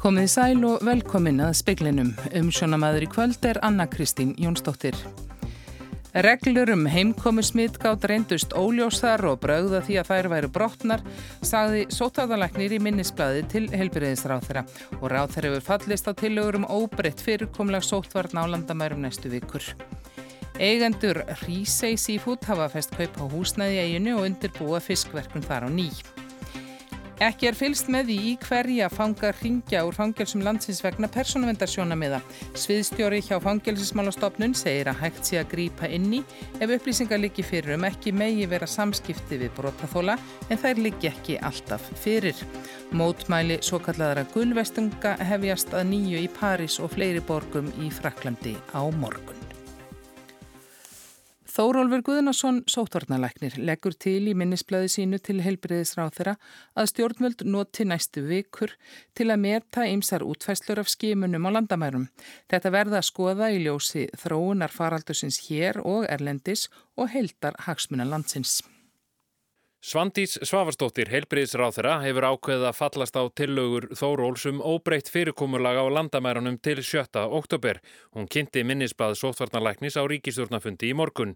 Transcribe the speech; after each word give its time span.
Komið 0.00 0.24
í 0.24 0.28
sæl 0.32 0.62
og 0.64 0.80
velkomin 0.80 1.42
að 1.44 1.58
speiklinum. 1.58 2.14
Umsjónamaður 2.38 3.04
í 3.04 3.08
kvöld 3.12 3.42
er 3.44 3.58
Anna 3.60 3.84
Kristín 3.84 4.30
Jónsdóttir. 4.40 4.96
Reglur 6.24 6.70
um 6.72 6.86
heimkomu 6.88 7.42
smittgátt 7.44 8.06
reyndust 8.08 8.54
óljósar 8.56 9.20
og 9.28 9.42
brauða 9.42 9.82
því 9.84 9.98
að 10.00 10.08
þær 10.08 10.28
væru 10.32 10.50
brotnar, 10.54 11.04
sagði 11.44 11.82
sótáðalæknir 11.92 12.72
í 12.78 12.80
minnisbladi 12.80 13.44
til 13.52 13.66
helbyrðisráð 13.68 14.46
þeirra 14.48 14.62
og 15.02 15.04
þeirra 15.12 15.50
hefur 15.50 15.66
fallist 15.68 16.08
á 16.08 16.16
tillögur 16.16 16.62
um 16.62 16.66
óbreytt 16.70 17.20
fyrirkomlega 17.20 17.84
sótvarn 17.84 18.40
á 18.40 18.48
landamærum 18.48 19.04
næstu 19.04 19.28
vikur. 19.28 19.68
Eigendur 20.56 21.26
Rísei 21.44 22.00
Seafood 22.00 22.48
hafa 22.48 22.72
fest 22.72 22.96
kaup 22.96 23.20
á 23.20 23.24
húsnæði 23.36 23.84
eiginu 23.84 24.16
og 24.16 24.30
undirbúa 24.30 24.80
fiskverkun 24.80 25.44
þar 25.44 25.68
á 25.68 25.70
nýj. 25.76 26.19
Ekki 27.20 27.50
er 27.50 27.56
fylst 27.56 27.90
með 27.92 28.06
því 28.08 28.14
í 28.24 28.36
hverja 28.40 28.86
fangar 28.88 29.36
ringja 29.42 29.82
úr 29.84 29.92
fangelsum 29.92 30.40
landsins 30.40 30.78
vegna 30.80 31.08
persónuvendarsjónamiða. 31.12 32.22
Sviðstjóri 32.56 33.18
hjá 33.26 33.34
fangelsismálastofnun 33.44 34.56
segir 34.56 34.88
að 34.88 35.02
hægt 35.02 35.28
sé 35.28 35.36
að 35.42 35.50
grípa 35.50 35.90
inn 35.92 36.08
í 36.16 36.22
ef 36.64 36.72
upplýsingar 36.78 37.20
liggi 37.20 37.44
fyrir 37.44 37.76
um 37.76 37.84
ekki 37.90 38.14
megi 38.16 38.48
vera 38.48 38.64
samskipti 38.64 39.36
við 39.44 39.52
brotaþóla 39.58 40.16
en 40.48 40.62
þær 40.64 40.80
liggi 40.80 41.12
ekki 41.12 41.36
alltaf 41.44 41.92
fyrir. 42.00 42.40
Mótmæli 42.96 43.60
svo 43.60 43.82
kallaðara 43.84 44.24
gullvestunga 44.32 45.18
hefjast 45.34 45.76
að 45.76 45.90
nýju 45.92 46.24
í 46.24 46.32
París 46.40 46.80
og 46.80 46.96
fleiri 46.96 47.20
borgum 47.20 47.68
í 47.84 47.92
Fraklandi 48.00 48.56
á 48.72 48.80
morgun. 48.96 49.49
Þórólfur 51.60 52.00
Guðnason, 52.00 52.62
sótvarnalæknir, 52.72 53.58
leggur 53.60 53.92
til 53.92 54.30
í 54.30 54.32
minnisblöði 54.32 54.88
sínu 54.94 55.18
til 55.20 55.42
heilbriðisráð 55.44 56.14
þeirra 56.16 56.34
að 56.72 56.88
stjórnvöld 56.88 57.44
noti 57.52 57.84
næstu 57.84 58.22
vikur 58.30 58.72
til 59.12 59.28
að 59.28 59.42
meta 59.44 59.84
ymsar 59.84 60.24
útfæslur 60.24 60.80
af 60.80 60.88
skimunum 60.88 61.44
á 61.44 61.50
landamærum. 61.58 62.08
Þetta 62.48 62.72
verða 62.78 63.02
að 63.02 63.08
skoða 63.12 63.52
í 63.52 63.60
ljósi 63.66 64.08
þróunar 64.24 64.72
faraldusins 64.72 65.42
hér 65.50 65.84
og 65.84 66.08
erlendis 66.08 66.70
og 66.96 67.12
heildar 67.12 67.60
hagsmuna 67.68 68.08
landsins. 68.08 68.62
Svandís 69.80 70.34
Svavarsdóttir, 70.44 71.08
heilbriðisráþera, 71.08 71.94
hefur 72.04 72.26
ákveðið 72.34 72.66
að 72.68 72.76
fallast 72.76 73.14
á 73.16 73.24
tillögur 73.32 73.86
Þóróls 73.96 74.42
um 74.50 74.58
óbreytt 74.60 75.08
fyrirkomulag 75.08 75.78
á 75.80 75.88
landamærunum 75.88 76.58
til 76.60 76.82
7. 76.84 77.16
oktober. 77.32 77.80
Hún 78.12 78.28
kynnti 78.28 78.60
minnisblad 78.60 79.16
sótvarnalæknis 79.16 79.96
á 79.96 80.04
ríkistjórnafundi 80.04 80.90
í 80.90 80.96
morgun. 81.00 81.32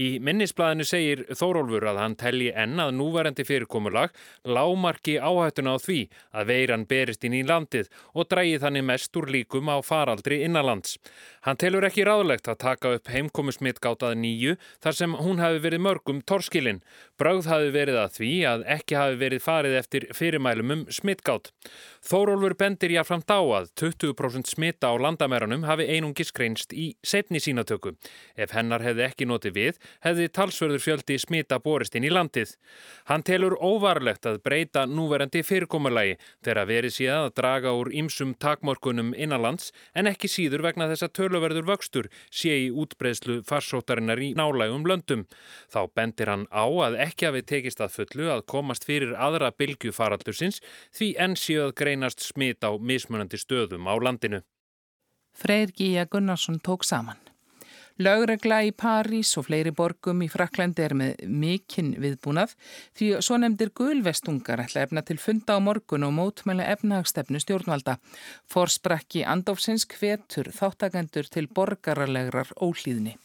Í 0.00 0.16
minnisbladinu 0.24 0.86
segir 0.88 1.26
Þórólfur 1.36 1.84
að 1.90 2.00
hann 2.00 2.16
telji 2.16 2.54
enn 2.56 2.80
að 2.80 2.94
núverandi 2.96 3.44
fyrirkomulag 3.44 4.16
lámarki 4.48 5.18
áhættuna 5.20 5.76
á 5.76 5.84
því 5.84 6.00
að 6.32 6.48
veiran 6.48 6.88
berist 6.88 7.28
inn 7.28 7.36
í 7.36 7.44
landið 7.44 7.92
og 8.16 8.32
drægi 8.32 8.56
þannig 8.64 8.88
mest 8.88 9.20
úr 9.20 9.28
líkum 9.36 9.68
á 9.68 9.76
faraldri 9.84 10.40
innanlands. 10.48 10.96
Hann 11.44 11.60
telur 11.60 11.84
ekki 11.84 12.08
ráðlegt 12.08 12.48
að 12.48 12.62
taka 12.64 12.96
upp 12.96 13.12
heimkomusmittgátaði 13.12 14.16
nýju 14.24 14.58
þar 14.80 15.00
sem 15.02 15.20
hún 15.20 15.44
hafi 15.44 15.60
verið 15.60 15.86
mörgum 15.90 16.24
torskilinn. 16.24 16.80
Brögð 17.20 17.52
hafi 17.52 17.68
verið 17.68 17.81
að 17.90 18.12
því 18.18 18.32
að 18.46 18.64
ekki 18.76 18.94
hafi 18.94 19.16
verið 19.18 19.42
farið 19.42 19.74
eftir 19.78 20.06
fyrirmælum 20.14 20.70
um 20.74 20.82
smittgátt. 20.92 21.50
Þórólfur 22.02 22.54
bendir 22.58 22.94
jáframt 22.94 23.30
á 23.30 23.40
að 23.42 23.70
20% 23.78 24.50
smitta 24.50 24.90
á 24.90 24.94
landamæranum 24.98 25.66
hafi 25.66 25.86
einungi 25.86 26.24
skreinst 26.26 26.72
í 26.74 26.92
setni 27.02 27.40
sínatöku. 27.42 27.94
Ef 28.36 28.54
hennar 28.54 28.82
hefði 28.82 29.06
ekki 29.06 29.26
notið 29.26 29.54
við, 29.56 29.78
hefði 30.02 30.28
talsverður 30.28 30.82
fjöldi 30.82 31.18
smitta 31.18 31.58
borist 31.62 31.94
inn 31.98 32.06
í 32.06 32.10
landið. 32.12 32.56
Hann 33.10 33.22
telur 33.26 33.56
óvarlegt 33.58 34.26
að 34.26 34.40
breyta 34.42 34.84
núverandi 34.86 35.42
fyrirkomulagi 35.46 36.18
þegar 36.42 36.70
verið 36.70 36.96
síðan 36.96 37.28
að 37.28 37.36
draga 37.38 37.74
úr 37.78 37.92
ymsum 37.94 38.34
takmorkunum 38.34 39.14
innanlands 39.14 39.70
en 39.94 40.10
ekki 40.10 40.30
síður 40.30 40.66
vegna 40.66 40.90
þess 40.90 41.06
að 41.06 41.14
töluverður 41.20 41.68
vöxtur 41.70 42.10
sé 42.30 42.56
í 42.66 42.70
útbreyslu 42.70 43.40
farsótarinnar 43.46 44.20
í 44.22 44.32
nálægum 44.38 44.86
löndum. 44.88 45.26
Þá 45.70 45.86
bendir 45.94 46.30
hann 46.32 46.48
á 46.50 46.66
að 46.66 46.98
ekki 47.06 47.30
hafi 47.30 47.44
tekist 47.72 47.80
að 47.80 47.96
fullu 47.96 48.30
að 48.30 48.46
komast 48.46 48.84
fyrir 48.84 49.14
aðra 49.16 49.52
bylgu 49.56 49.92
faraldursins 49.92 50.60
því 50.92 51.14
enn 51.18 51.36
séu 51.36 51.68
að 51.68 51.76
greinast 51.76 52.20
smit 52.20 52.62
á 52.64 52.70
mismunandi 52.78 53.38
stöðum 53.38 53.88
á 53.88 53.94
landinu. 53.96 54.42
Freyr 55.32 55.72
Gíja 55.72 56.06
Gunnarsson 56.06 56.60
tók 56.60 56.84
saman. 56.84 57.16
Lögregla 57.98 58.62
í 58.64 58.72
París 58.72 59.36
og 59.36 59.46
fleiri 59.46 59.70
borgum 59.70 60.22
í 60.24 60.28
Fraklandi 60.28 60.82
er 60.82 60.94
með 60.96 61.26
mikinn 61.28 61.92
viðbúnað 62.00 62.54
því 62.96 63.20
svo 63.20 63.36
nefndir 63.36 63.70
gulvestungar 63.76 64.64
ætla 64.64 64.86
efna 64.86 65.02
til 65.04 65.18
funda 65.20 65.56
á 65.56 65.60
morgun 65.60 66.08
og 66.08 66.14
mótmæli 66.16 66.64
efnahagstefnu 66.72 67.40
stjórnvalda. 67.40 67.98
Forsprakki 68.48 69.26
Andófsins 69.28 69.84
hvetur 69.86 70.50
þáttakendur 70.56 71.28
til 71.28 71.48
borgarlegrar 71.52 72.56
ólíðni. 72.56 73.18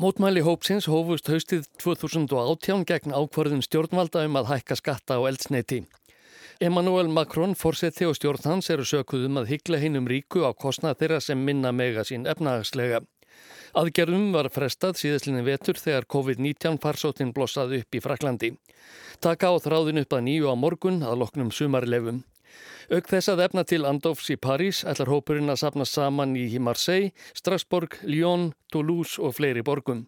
Mótmæli 0.00 0.40
hópsins 0.40 0.86
hófust 0.88 1.26
haustið 1.28 1.66
2018 1.82 2.86
gegn 2.88 3.12
ákvarðum 3.12 3.58
stjórnvalda 3.60 4.22
um 4.24 4.38
að 4.40 4.46
hækka 4.48 4.78
skatta 4.78 5.18
á 5.20 5.28
eldsneiti. 5.28 5.82
Emmanuel 6.56 7.10
Macron, 7.12 7.52
fórseti 7.52 8.08
og 8.08 8.16
stjórn 8.16 8.46
hans 8.48 8.70
eru 8.72 8.86
sökuðum 8.88 9.42
að 9.42 9.50
hyggla 9.50 9.82
hinn 9.82 10.00
um 10.00 10.08
ríku 10.08 10.46
á 10.48 10.56
kostnað 10.56 11.02
þeirra 11.02 11.20
sem 11.20 11.44
minna 11.44 11.74
mega 11.76 12.06
sín 12.08 12.24
efnahagslega. 12.24 13.02
Aðgerðum 13.76 14.32
var 14.32 14.48
frestað 14.48 14.96
síðastlinni 15.02 15.44
vetur 15.44 15.76
þegar 15.76 16.08
COVID-19 16.16 16.80
farsóttin 16.80 17.36
blossaði 17.36 17.82
upp 17.84 18.00
í 18.00 18.00
Fraklandi. 18.00 18.54
Taka 19.20 19.52
á 19.52 19.54
þráðin 19.60 20.00
upp 20.06 20.16
að 20.16 20.24
nýju 20.30 20.48
á 20.48 20.56
morgun 20.56 21.04
að 21.04 21.26
loknum 21.26 21.52
sumarlefum. 21.52 22.24
Auk 22.90 23.10
þess 23.10 23.30
að 23.30 23.44
efna 23.46 23.62
til 23.64 23.84
Andofs 23.86 24.30
í 24.34 24.36
París 24.40 24.84
ætlar 24.88 25.12
hópurinn 25.12 25.52
að 25.52 25.60
sapna 25.62 25.86
saman 25.86 26.36
í 26.38 26.46
Marseille, 26.58 27.12
Strasbourg, 27.38 28.00
Lyon, 28.02 28.50
Toulouse 28.72 29.20
og 29.22 29.36
fleiri 29.38 29.62
borgum. 29.66 30.06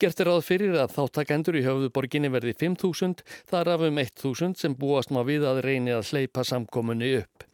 Gert 0.00 0.20
er 0.20 0.30
ráð 0.30 0.42
fyrir 0.46 0.76
að 0.80 0.94
þáttakendur 0.96 1.58
í 1.60 1.64
höfðuborginni 1.66 2.30
verði 2.32 2.56
5.000, 2.60 3.24
þar 3.50 3.74
af 3.74 3.86
um 3.88 4.00
1.000 4.00 4.56
sem 4.60 4.76
búast 4.76 5.12
má 5.12 5.22
við 5.28 5.46
að 5.48 5.62
reyni 5.66 5.94
að 5.96 6.12
hleypa 6.12 6.44
samkominni 6.46 7.14
upp. 7.20 7.46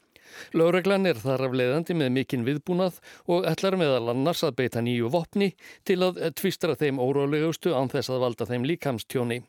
Láreglan 0.53 1.09
er 1.09 1.19
þar 1.21 1.47
af 1.49 1.57
leiðandi 1.57 1.97
með 1.97 2.13
mikinn 2.19 2.47
viðbúnað 2.47 3.01
og 3.33 3.47
ætlar 3.49 3.79
meðal 3.81 4.13
annars 4.13 4.45
að 4.47 4.57
beita 4.61 4.83
nýju 4.85 5.11
vopni 5.15 5.53
til 5.87 6.03
að 6.05 6.21
tvistra 6.39 6.77
þeim 6.79 7.01
órólegustu 7.03 7.75
án 7.75 7.91
þess 7.93 8.13
að 8.13 8.25
valda 8.27 8.49
þeim 8.51 8.67
líkamstjóni. 8.73 9.41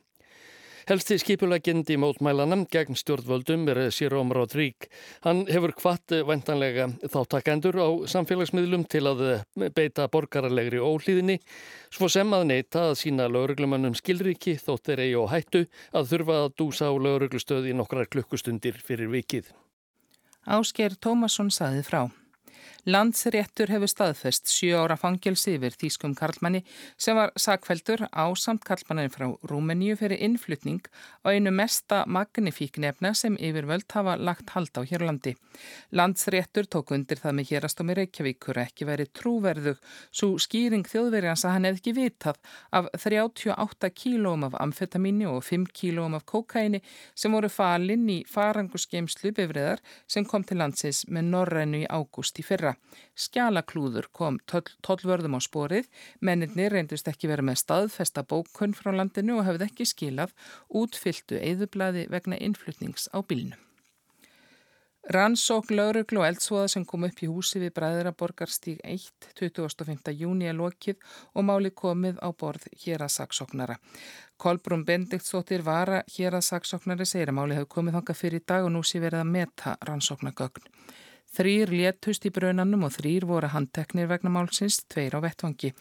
Helsti 0.88 1.18
skipulegjandi 1.20 1.98
mótmælanam 2.00 2.62
gegn 2.72 2.96
stjórnvöldum 2.96 3.66
er 3.68 3.78
Séróm 3.92 4.30
Rodrík. 4.32 4.86
Hann 5.20 5.42
hefur 5.44 5.74
hvart 5.76 6.14
vendanlega 6.24 6.86
þáttakendur 7.12 7.76
á 7.76 7.88
samfélagsmiðlum 8.08 8.86
til 8.88 9.02
að 9.10 9.20
beita 9.76 10.06
borgarlegri 10.08 10.80
ólíðinni 10.80 11.36
svo 11.92 12.08
sem 12.08 12.32
að 12.32 12.46
neyta 12.48 12.86
að 12.86 12.94
sína 13.02 13.26
lauruglumannum 13.28 13.98
skilriki 14.00 14.54
þótt 14.62 14.88
er 14.94 15.02
eigi 15.04 15.18
og 15.20 15.28
hættu 15.34 15.62
að 15.92 16.08
þurfa 16.14 16.38
að 16.46 16.56
dúsa 16.62 16.88
á 16.88 16.94
lauruglustöði 16.96 17.76
nokkrar 17.76 18.08
klukkustundir 18.08 18.80
fyrir 18.80 19.12
vikið. 19.12 19.52
Ásker 20.48 20.96
Tómasson 20.96 21.52
saði 21.52 21.84
frá. 21.84 22.06
Landsréttur 22.88 23.68
hefur 23.68 23.90
staðfest 23.90 24.48
sjö 24.48 24.78
ára 24.80 24.94
fangelsi 24.96 25.58
yfir 25.58 25.74
Þýskum 25.76 26.14
Karlmanni 26.16 26.62
sem 26.96 27.18
var 27.18 27.34
sakveldur 27.36 28.06
á 28.08 28.24
samt 28.32 28.62
Karlmannin 28.64 29.12
frá 29.12 29.26
Rúmeníu 29.50 29.98
fyrir 30.00 30.22
innflutning 30.24 30.80
á 31.20 31.28
einu 31.28 31.52
mesta 31.52 31.98
magnifíknefna 32.08 33.10
sem 33.12 33.36
yfirvöld 33.36 33.84
hafa 33.92 34.14
lagt 34.16 34.54
hald 34.54 34.72
á 34.72 34.88
Hjörlandi. 34.88 35.34
Landsréttur 35.92 36.64
tók 36.64 36.94
undir 36.96 37.20
það 37.20 37.36
með 37.36 37.50
hérastómi 37.50 37.98
Reykjavíkur 37.98 38.62
ekki 38.64 38.88
verið 38.88 39.12
trúverðug 39.20 39.84
svo 40.08 40.40
skýring 40.40 40.88
þjóðverjans 40.88 41.44
að 41.44 41.54
hann 41.58 41.68
hefði 41.68 41.82
ekki 41.82 41.96
vitað 42.00 42.40
af 42.72 42.88
38 42.96 43.92
kílóum 44.00 44.48
af 44.48 44.56
amfetamíni 44.64 45.28
og 45.28 45.44
5 45.44 45.68
kílóum 45.76 46.16
af 46.16 46.24
kokaini 46.24 46.80
sem 47.12 47.36
voru 47.36 47.52
falinn 47.52 48.08
í 48.16 48.22
farangusgeimslu 48.32 49.36
bifriðar 49.36 49.84
sem 50.08 50.24
kom 50.24 50.48
til 50.48 50.62
landsins 50.64 51.04
með 51.12 51.32
Norrænu 51.36 51.84
í 51.84 51.88
ágúst 51.92 52.40
í 52.40 52.48
fyrra. 52.48 52.77
Skjálaklúður 53.18 54.08
kom 54.14 54.38
tollvörðum 54.46 55.38
á 55.38 55.40
sporið, 55.42 55.88
menninni 56.20 56.68
reyndist 56.70 57.08
ekki 57.10 57.30
vera 57.30 57.42
með 57.42 57.62
staðfesta 57.64 58.22
bókunn 58.22 58.76
frá 58.78 58.92
landinu 58.94 59.40
og 59.40 59.48
hafði 59.48 59.70
ekki 59.70 59.88
skilað 59.92 60.34
útfylltu 60.68 61.40
eðublaði 61.40 62.06
vegna 62.12 62.38
innflutnings 62.38 63.10
á 63.10 63.18
bílnum. 63.22 63.58
Rannsók, 65.08 65.70
lauruglu 65.72 66.20
og 66.20 66.26
eldsvoða 66.26 66.66
sem 66.68 66.82
kom 66.84 67.06
upp 67.06 67.20
í 67.24 67.28
húsi 67.30 67.62
við 67.62 67.70
Bræðiraborgarstíg 67.78 68.82
1. 68.84 69.30
25. 69.40 70.12
júni 70.12 70.50
er 70.50 70.58
lokið 70.58 70.98
og 71.32 71.46
máli 71.48 71.70
komið 71.72 72.20
á 72.20 72.28
borð 72.28 72.66
hér 72.82 73.06
að 73.06 73.14
saksóknara. 73.14 73.78
Kolbrún 74.36 74.84
Bendiktsdóttir 74.84 75.64
var 75.64 75.94
að 76.02 76.12
hér 76.12 76.36
að 76.36 76.44
saksóknari 76.50 77.08
segir 77.08 77.32
að 77.32 77.38
máli 77.40 77.56
hefur 77.56 77.72
komið 77.78 77.96
þanga 77.96 78.18
fyrir 78.20 78.44
dag 78.52 78.68
og 78.68 78.74
nú 78.76 78.84
sé 78.84 79.00
verið 79.00 79.24
að 79.24 79.32
meta 79.32 79.78
rannsóknagögn. 79.88 80.68
Þrýr 81.36 81.70
léttust 81.70 82.24
í 82.24 82.32
brunanum 82.32 82.86
og 82.88 82.94
þrýr 82.96 83.26
voru 83.28 83.50
handteknir 83.52 84.08
vegna 84.08 84.32
málsins, 84.32 84.80
tveir 84.88 85.14
á 85.14 85.20
vettvangi. 85.20 85.74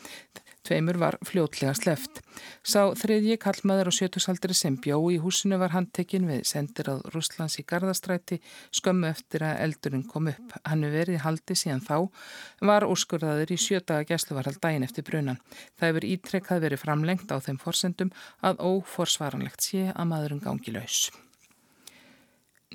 Tveimur 0.68 0.98
var 1.00 1.16
fljótlega 1.24 1.72
sleft. 1.78 2.20
Sá 2.68 2.92
þriðji 3.00 3.38
kallmaður 3.40 3.88
og 3.92 3.96
sjötusaldri 3.96 4.56
sem 4.58 4.76
bjó 4.84 4.98
í 5.14 5.20
húsinu 5.24 5.56
var 5.62 5.72
handtekinn 5.72 6.28
við 6.28 6.44
sendir 6.50 6.90
á 6.92 6.96
Rúslands 7.14 7.56
í 7.62 7.64
Garðastræti 7.64 8.42
skömmu 8.76 9.08
eftir 9.08 9.46
að 9.48 9.62
eldurinn 9.64 10.04
kom 10.12 10.28
upp. 10.34 10.58
Hann 10.68 10.84
er 10.84 10.92
verið 10.92 11.24
haldi 11.24 11.56
síðan 11.56 11.86
þá, 11.86 12.10
var 12.68 12.88
úrskurðaður 12.90 13.54
í 13.56 13.60
sjötaga 13.64 14.10
gæsluvarhald 14.12 14.60
dægin 14.60 14.88
eftir 14.90 15.08
brunan. 15.08 15.40
Það 15.80 15.94
hefur 15.94 16.10
ítrekkað 16.12 16.66
verið 16.68 16.84
framlengt 16.84 17.32
á 17.32 17.40
þeim 17.40 17.62
forsendum 17.64 18.12
að 18.44 18.60
óforsvaranlegt 18.68 19.64
sé 19.64 19.88
að 19.94 20.12
maðurinn 20.12 20.44
gangi 20.44 20.76
laus. 20.76 21.08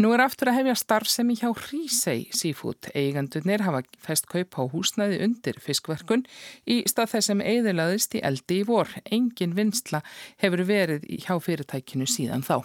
Nú 0.00 0.08
er 0.16 0.22
aftur 0.24 0.48
að 0.48 0.62
hefja 0.62 0.74
starfsemi 0.80 1.34
hjá 1.36 1.50
Hrísei 1.52 2.22
Seafood. 2.32 2.88
Eigandunir 2.96 3.60
hafa 3.60 3.82
fest 4.00 4.24
kaup 4.30 4.56
á 4.56 4.64
húsnæði 4.72 5.18
undir 5.26 5.58
fiskverkun 5.60 6.24
í 6.64 6.78
stað 6.88 7.10
þess 7.12 7.28
sem 7.28 7.42
eiðilaðist 7.44 8.16
í 8.16 8.22
eldi 8.24 8.62
í 8.62 8.68
vor. 8.70 8.88
Engin 9.12 9.52
vinsla 9.52 10.00
hefur 10.40 10.64
verið 10.64 11.04
hjá 11.26 11.36
fyrirtækinu 11.36 12.08
síðan 12.08 12.40
þá. 12.40 12.64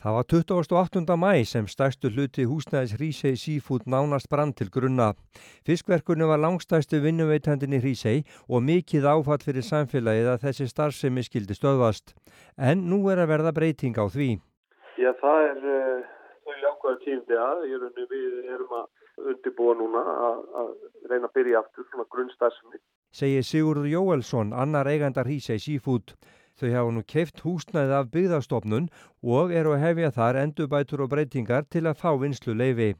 Það 0.00 0.16
var 0.16 0.28
28. 0.32 1.16
mæ 1.20 1.44
sem 1.44 1.66
stærstu 1.68 2.08
hluti 2.08 2.48
húsnæðis 2.48 2.96
Hrísei 2.96 3.36
Seafood 3.36 3.84
nánast 3.84 4.32
brann 4.32 4.56
til 4.56 4.72
grunna. 4.72 5.12
Fiskverkunum 5.68 6.32
var 6.32 6.40
langstæstu 6.40 7.04
vinnuveitandin 7.04 7.76
í 7.76 7.84
Hrísei 7.84 8.22
og 8.48 8.64
mikið 8.64 9.04
áfatt 9.04 9.44
fyrir 9.44 9.68
samfélagið 9.68 10.32
að 10.32 10.46
þessi 10.48 10.72
starfsemi 10.72 11.28
skildi 11.28 11.60
stöðvast. 11.60 12.14
En 12.56 12.88
nú 12.88 13.04
er 13.12 13.20
að 13.20 13.36
verða 13.36 13.52
breyting 13.52 14.00
á 14.00 14.08
því. 14.08 14.38
Já, 15.00 15.12
það 15.16 15.42
er 15.48 15.60
uh, 15.64 16.08
þau 16.44 16.56
jákvæða 16.64 16.98
tímdi 17.04 17.38
að 17.40 17.62
ég 17.70 17.84
raunni 17.84 18.08
við 18.10 18.50
erum 18.54 18.74
að 18.80 19.30
undirbúa 19.30 19.76
núna 19.78 20.02
að, 20.12 20.42
að 20.60 20.68
reyna 21.12 21.30
að 21.30 21.36
byrja 21.38 21.62
aftur 21.62 21.86
svona 21.88 22.06
grunnstæðsumni. 22.12 22.80
Segir 23.16 23.46
Sigurður 23.46 23.88
Jóelsson, 23.90 24.52
annar 24.52 24.90
eigandar 24.90 25.30
hísa 25.30 25.56
í 25.56 25.64
sífút. 25.64 26.14
Þau 26.60 26.68
hafa 26.74 26.92
nú 26.92 27.02
keift 27.08 27.40
húsnæði 27.40 27.94
af 27.96 28.10
byggðastofnun 28.12 28.90
og 29.36 29.52
eru 29.56 29.72
að 29.72 29.84
hefja 29.86 30.10
þar 30.12 30.38
endurbætur 30.42 31.06
og 31.06 31.12
breytingar 31.14 31.64
til 31.72 31.86
að 31.88 32.00
fá 32.02 32.10
vinslu 32.20 32.52
leifi. 32.52 32.92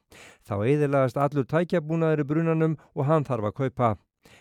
Þá 0.49 0.55
eðilagast 0.65 1.21
allur 1.21 1.49
tækjabúnaður 1.51 2.25
í 2.25 2.31
brunanum 2.33 2.79
og 2.97 3.11
hann 3.11 3.29
þarf 3.29 3.51
að 3.51 3.59
kaupa. 3.61 3.91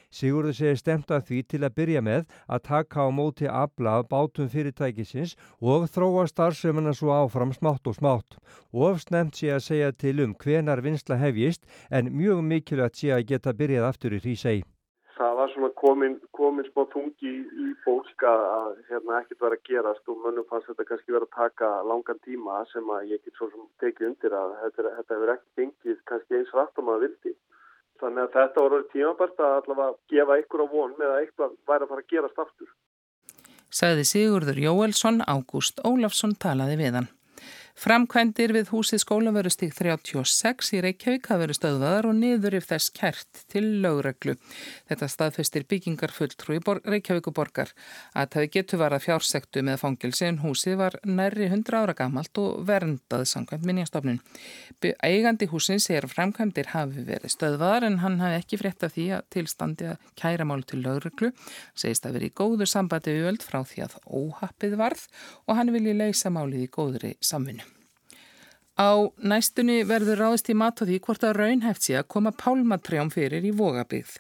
Sigurður 0.10 0.56
segir 0.58 0.78
stemt 0.82 1.12
að 1.14 1.28
því 1.28 1.40
til 1.52 1.60
að 1.66 1.76
byrja 1.80 2.02
með 2.02 2.24
að 2.50 2.64
taka 2.68 3.04
á 3.06 3.10
móti 3.14 3.46
afla 3.46 4.00
af 4.00 4.08
bátum 4.10 4.50
fyrirtækisins 4.50 5.36
og 5.62 5.86
þróa 5.94 6.24
starfsefuna 6.32 6.96
svo 6.98 7.14
áfram 7.14 7.54
smátt 7.54 7.86
og 7.92 7.98
smátt. 8.00 8.40
Og 8.74 8.98
snemt 9.04 9.38
sé 9.38 9.54
að 9.54 9.66
segja 9.68 9.92
til 9.94 10.18
um 10.26 10.34
hvenar 10.34 10.82
vinsla 10.82 11.20
hefjist 11.22 11.70
en 11.94 12.10
mjög 12.18 12.42
mikilvægt 12.52 12.98
sé 13.04 13.14
að 13.14 13.28
geta 13.34 13.54
byrjað 13.54 13.90
aftur 13.92 14.18
í 14.18 14.22
hrísei. 14.24 14.60
Það 15.20 15.34
var 15.36 15.50
svona 15.54 15.70
komin, 15.76 16.14
komin 16.32 16.68
smá 16.72 16.86
tungi 16.94 17.32
í 17.44 17.70
fólk 17.84 18.24
að 18.24 18.78
hérna, 18.90 19.18
ekkert 19.20 19.42
vera 19.44 19.58
að 19.60 19.66
gerast 19.68 20.10
og 20.10 20.22
mönnum 20.24 20.48
fannst 20.50 20.72
þetta 20.72 20.86
kannski 20.90 21.16
vera 21.16 21.28
að 21.28 21.36
taka 21.38 21.72
langan 21.92 22.22
tíma 22.24 22.62
sem 22.72 22.94
að 22.96 23.12
ég 23.14 23.26
get 23.26 23.36
svo 23.36 23.50
sem 23.52 23.68
tekið 23.84 24.10
undir 24.10 24.38
að 24.42 24.54
þetta, 24.64 24.94
þetta 24.98 25.18
hefur 25.18 25.34
ekki 25.36 25.62
gengið 25.62 26.00
kannski 26.12 26.40
eins 26.40 26.56
rætt 26.56 26.82
og 26.82 26.88
maður 26.88 27.06
vildi. 27.06 27.36
Þannig 28.00 28.26
að 28.26 28.36
þetta 28.38 28.64
voru 28.64 28.82
tímabært 28.94 29.42
að 29.44 29.56
allavega 29.60 29.96
gefa 30.14 30.38
ykkur 30.44 30.64
á 30.64 30.68
von 30.72 30.94
með 31.00 31.10
að 31.10 31.22
eitthvað 31.22 31.56
væri 31.68 31.86
að 31.86 31.92
fara 31.92 32.04
að 32.06 32.12
gerast 32.14 32.44
aftur. 32.46 32.70
Saði 33.70 34.06
Sigurður 34.08 34.62
Jóelsson, 34.64 35.22
Ágúst 35.28 35.82
Ólafsson 35.86 36.34
talaði 36.40 36.80
við 36.80 37.00
hann. 37.00 37.10
Framkvæmdir 37.80 38.52
við 38.52 38.74
húsið 38.74 39.00
skólaverustík 39.06 39.72
36 39.72 40.74
í 40.76 40.82
Reykjavík 40.84 41.30
hafa 41.30 41.46
verið 41.46 41.56
stöðvaðar 41.56 42.08
og 42.10 42.18
niður 42.18 42.58
yfir 42.58 42.66
þess 42.74 42.92
kert 42.92 43.40
til 43.54 43.62
lögreglu. 43.86 44.34
Þetta 44.90 45.08
staðfestir 45.14 45.64
byggingarfulltrú 45.72 46.58
í 46.58 46.60
Reykjavíkuborgar. 46.60 47.72
Að 48.20 48.34
það 48.34 48.48
getur 48.58 48.82
varað 48.82 49.06
fjársektu 49.06 49.64
með 49.64 49.80
fangilsi 49.86 50.28
en 50.28 50.42
húsið 50.44 50.76
var 50.82 50.98
nærri 51.08 51.48
100 51.48 51.80
ára 51.80 51.96
gamalt 52.02 52.44
og 52.44 52.68
verndað 52.68 53.24
samkvæmt 53.32 53.64
minjastofnun. 53.72 54.20
Eigandi 55.00 55.48
húsin 55.48 55.80
segir 55.80 56.10
að 56.10 56.18
framkvæmdir 56.18 56.74
hafi 56.76 57.08
verið 57.08 57.32
stöðvaðar 57.38 57.88
en 57.88 58.02
hann 58.04 58.20
hafi 58.20 58.42
ekki 58.42 58.60
frétt 58.60 58.84
af 58.84 58.98
því 58.98 59.08
að 59.22 59.26
tilstandi 59.38 59.92
að 59.94 60.14
kæra 60.20 60.50
mál 60.52 60.68
til 60.68 60.84
lögreglu. 60.84 61.32
Segist 61.80 62.04
að 62.04 62.20
verið 62.20 62.34
í 62.34 62.38
góður 62.44 62.76
sambandi 62.76 63.16
öll 63.24 63.40
frá 63.40 63.62
því 63.64 63.88
að 63.88 64.00
óhappið 64.04 64.80
varð 64.84 65.10
og 65.48 65.56
hann 65.56 65.72
vilji 65.72 65.96
leysa 65.96 66.28
málið 66.28 66.68
í 66.68 66.72
góðri 66.76 67.16
samvinnu. 67.24 67.69
Á 68.80 69.12
næstunni 69.20 69.82
verður 69.84 70.22
ráðist 70.24 70.48
í 70.48 70.56
mat 70.56 70.80
á 70.80 70.88
því 70.88 71.00
hvort 71.04 71.26
að 71.28 71.34
raunhæft 71.36 71.84
sé 71.84 71.98
að 72.00 72.08
koma 72.14 72.32
pálmatrjám 72.32 73.12
fyrir 73.12 73.44
í 73.44 73.52
vogabíð. 73.52 74.14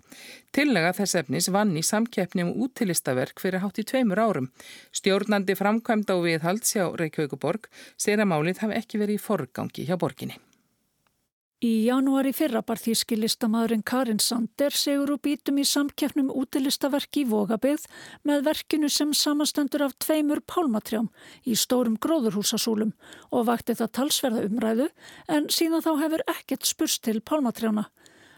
Tillega 0.51 0.91
þess 0.97 1.15
efnis 1.21 1.47
vann 1.55 1.71
í 1.79 1.85
samkeppni 1.85 2.43
um 2.43 2.51
útilistaverk 2.65 3.39
fyrir 3.39 3.63
hátt 3.63 3.79
í 3.79 3.87
tveimur 3.87 4.19
árum. 4.19 4.51
Stjórnandi 4.91 5.55
framkvæmda 5.55 6.19
og 6.19 6.27
viðhalds 6.27 6.75
hjá 6.75 6.89
Reykjavíkuborg 6.91 7.71
segir 7.95 8.19
að 8.19 8.31
málið 8.33 8.63
hafi 8.65 8.79
ekki 8.81 8.99
verið 8.99 9.15
í 9.15 9.25
forgangi 9.29 9.87
hjá 9.87 9.95
borginni. 9.95 10.35
Í 11.59 11.89
janúari 11.89 12.31
fyrra 12.31 12.61
bar 12.63 12.79
þýski 12.79 13.17
listamæðurinn 13.19 13.81
Karin 13.83 14.21
Sander 14.23 14.71
segur 14.71 15.09
og 15.17 15.19
bítum 15.27 15.57
í 15.59 15.65
samkeppnum 15.67 16.29
útilistaverki 16.31 17.25
í 17.25 17.27
Vogabið 17.27 17.83
með 18.23 18.45
verkinu 18.45 18.87
sem 18.87 19.11
samastendur 19.11 19.83
af 19.89 19.97
tveimur 19.99 20.39
pálmatrjám 20.47 21.09
í 21.43 21.57
stórum 21.59 21.97
gróðurhúsasúlum 21.99 22.93
og 23.35 23.45
vakti 23.51 23.75
það 23.75 23.91
talsverða 23.99 24.45
umræðu 24.47 24.87
en 25.27 25.51
síðan 25.51 25.83
þá 25.83 25.91
hefur 26.05 26.23
ekkert 26.31 26.71
spurst 26.71 27.03
til 27.03 27.19
pálmatrjána. 27.19 27.89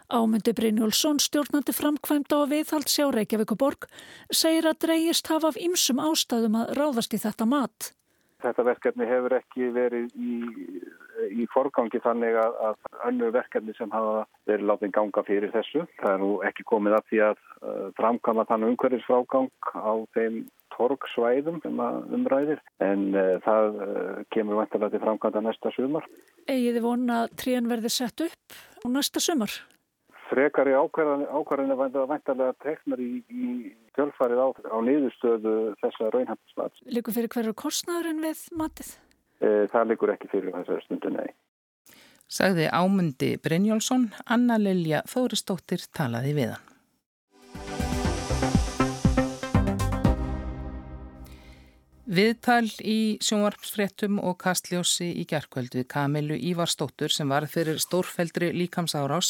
Ámyndi 0.09 0.57
Brynjólfsson, 0.57 1.21
stjórnandi 1.21 1.77
framkvæmda 1.77 2.41
á 2.41 2.49
viðhalds 2.49 2.97
hjá 2.97 3.05
Reykjavíkuborg, 3.13 3.85
segir 4.33 4.65
að 4.65 4.81
dreyjist 4.87 5.29
hafa 5.29 5.53
af 5.53 5.61
ymsum 5.61 6.01
ástæðum 6.01 6.57
að 6.57 6.73
ráðast 6.81 7.13
í 7.13 7.21
þetta 7.21 7.45
mat. 7.45 7.93
Þetta 8.41 8.65
verkefni 8.65 9.05
hefur 9.05 9.37
ekki 9.37 9.69
verið 9.75 10.09
í, 10.17 10.35
í 11.29 11.47
forgangi 11.53 12.01
þannig 12.03 12.37
að, 12.41 12.57
að 12.69 13.09
önnu 13.09 13.31
verkefni 13.35 13.75
sem 13.77 13.91
hafa 13.93 14.25
verið 14.49 14.69
látið 14.69 14.93
ganga 14.97 15.23
fyrir 15.27 15.53
þessu. 15.53 15.85
Það 16.01 16.13
er 16.13 16.23
nú 16.23 16.31
ekki 16.47 16.67
komið 16.71 16.97
að 16.97 17.07
því 17.11 17.21
að 17.27 17.41
uh, 17.41 17.85
framkama 17.99 18.47
þann 18.49 18.67
umhverfisfrágang 18.71 19.51
á 19.75 19.93
þeim 20.17 20.41
torgsvæðum 20.75 21.59
sem 21.65 21.83
umræðir 22.17 22.61
en 22.83 23.09
uh, 23.15 23.35
það 23.45 23.81
uh, 23.81 24.23
kemur 24.33 24.61
vantilega 24.61 24.95
til 24.95 25.03
framkvæmda 25.03 25.43
næsta 25.45 25.73
sumar. 25.75 26.07
Egiði 26.49 26.85
vona 26.85 27.25
að 27.25 27.35
trían 27.43 27.69
verði 27.71 27.93
sett 27.93 28.25
upp 28.27 28.57
á 28.81 28.87
næsta 28.89 29.23
sumar? 29.23 29.59
Frekari 30.31 30.71
ákvarðinu 30.71 31.75
vantarlega 31.75 32.53
teknar 32.63 33.01
í, 33.03 33.19
í 33.27 33.47
tjölfarið 33.97 34.39
á, 34.39 34.47
á 34.71 34.77
niðurstöðu 34.87 35.55
þessa 35.83 36.11
raunhættismats. 36.15 36.83
Likur 36.87 37.17
fyrir 37.17 37.33
hverju 37.35 37.55
kostnæðurinn 37.59 38.23
við 38.23 38.45
matið? 38.55 38.93
E, 39.41 39.67
það 39.73 39.93
likur 39.93 40.13
ekki 40.13 40.29
fyrir 40.31 40.53
þessari 40.55 40.85
stundu, 40.85 41.13
nei. 41.15 41.31
Sagði 42.31 42.69
ámundi 42.71 43.33
Brynjólfsson, 43.43 44.11
Anna 44.31 44.55
Lilja 44.61 45.01
Þóristóttir 45.09 45.83
talaði 45.91 46.35
við 46.37 46.53
hann. 46.53 46.70
Viðtal 52.11 52.65
í 52.83 53.21
sjónvarpsfréttum 53.23 54.17
og 54.19 54.33
kastljósi 54.41 55.05
í 55.21 55.21
gerkvöld 55.29 55.77
við 55.77 55.85
Kamilu 55.93 56.35
Ívarstóttur 56.35 57.13
sem 57.15 57.29
var 57.31 57.45
fyrir 57.47 57.77
stórfeldri 57.79 58.49
líkamsárás 58.51 59.29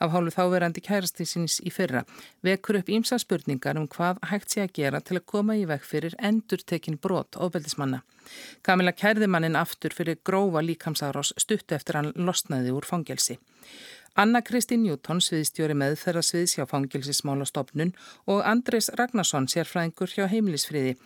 af 0.00 0.14
hálfu 0.14 0.32
þáverandi 0.38 0.80
kærastísins 0.86 1.58
í 1.60 1.68
fyrra 1.76 2.06
vekur 2.40 2.78
upp 2.80 2.88
ímsa 2.88 3.18
spurningar 3.20 3.76
um 3.76 3.84
hvað 3.84 4.22
hægt 4.30 4.56
sé 4.56 4.64
að 4.64 4.72
gera 4.80 5.02
til 5.04 5.18
að 5.20 5.28
koma 5.34 5.58
í 5.60 5.66
veg 5.68 5.84
fyrir 5.84 6.16
endurtekin 6.16 6.96
brot 6.96 7.36
ofbeldismanna. 7.36 8.00
Kamila 8.64 8.96
kærði 8.96 9.28
mannin 9.28 9.58
aftur 9.60 9.92
fyrir 9.92 10.16
grófa 10.24 10.64
líkamsárás 10.64 11.34
stuttu 11.36 11.76
eftir 11.76 12.00
hann 12.00 12.14
losnaði 12.16 12.72
úr 12.72 12.88
fangelsi. 12.88 13.36
Anna 14.12 14.42
Kristín 14.44 14.82
Njúton, 14.84 15.22
sviðstjóri 15.24 15.72
með 15.72 15.94
þeirra 16.02 16.20
sviðs 16.20 16.52
hjá 16.58 16.66
fangilsismálastofnun 16.68 17.94
og 18.28 18.42
Andres 18.44 18.90
Ragnarsson, 18.98 19.46
sérfræðingur 19.48 20.10
hjá 20.12 20.26
heimilisfriði, 20.28 20.98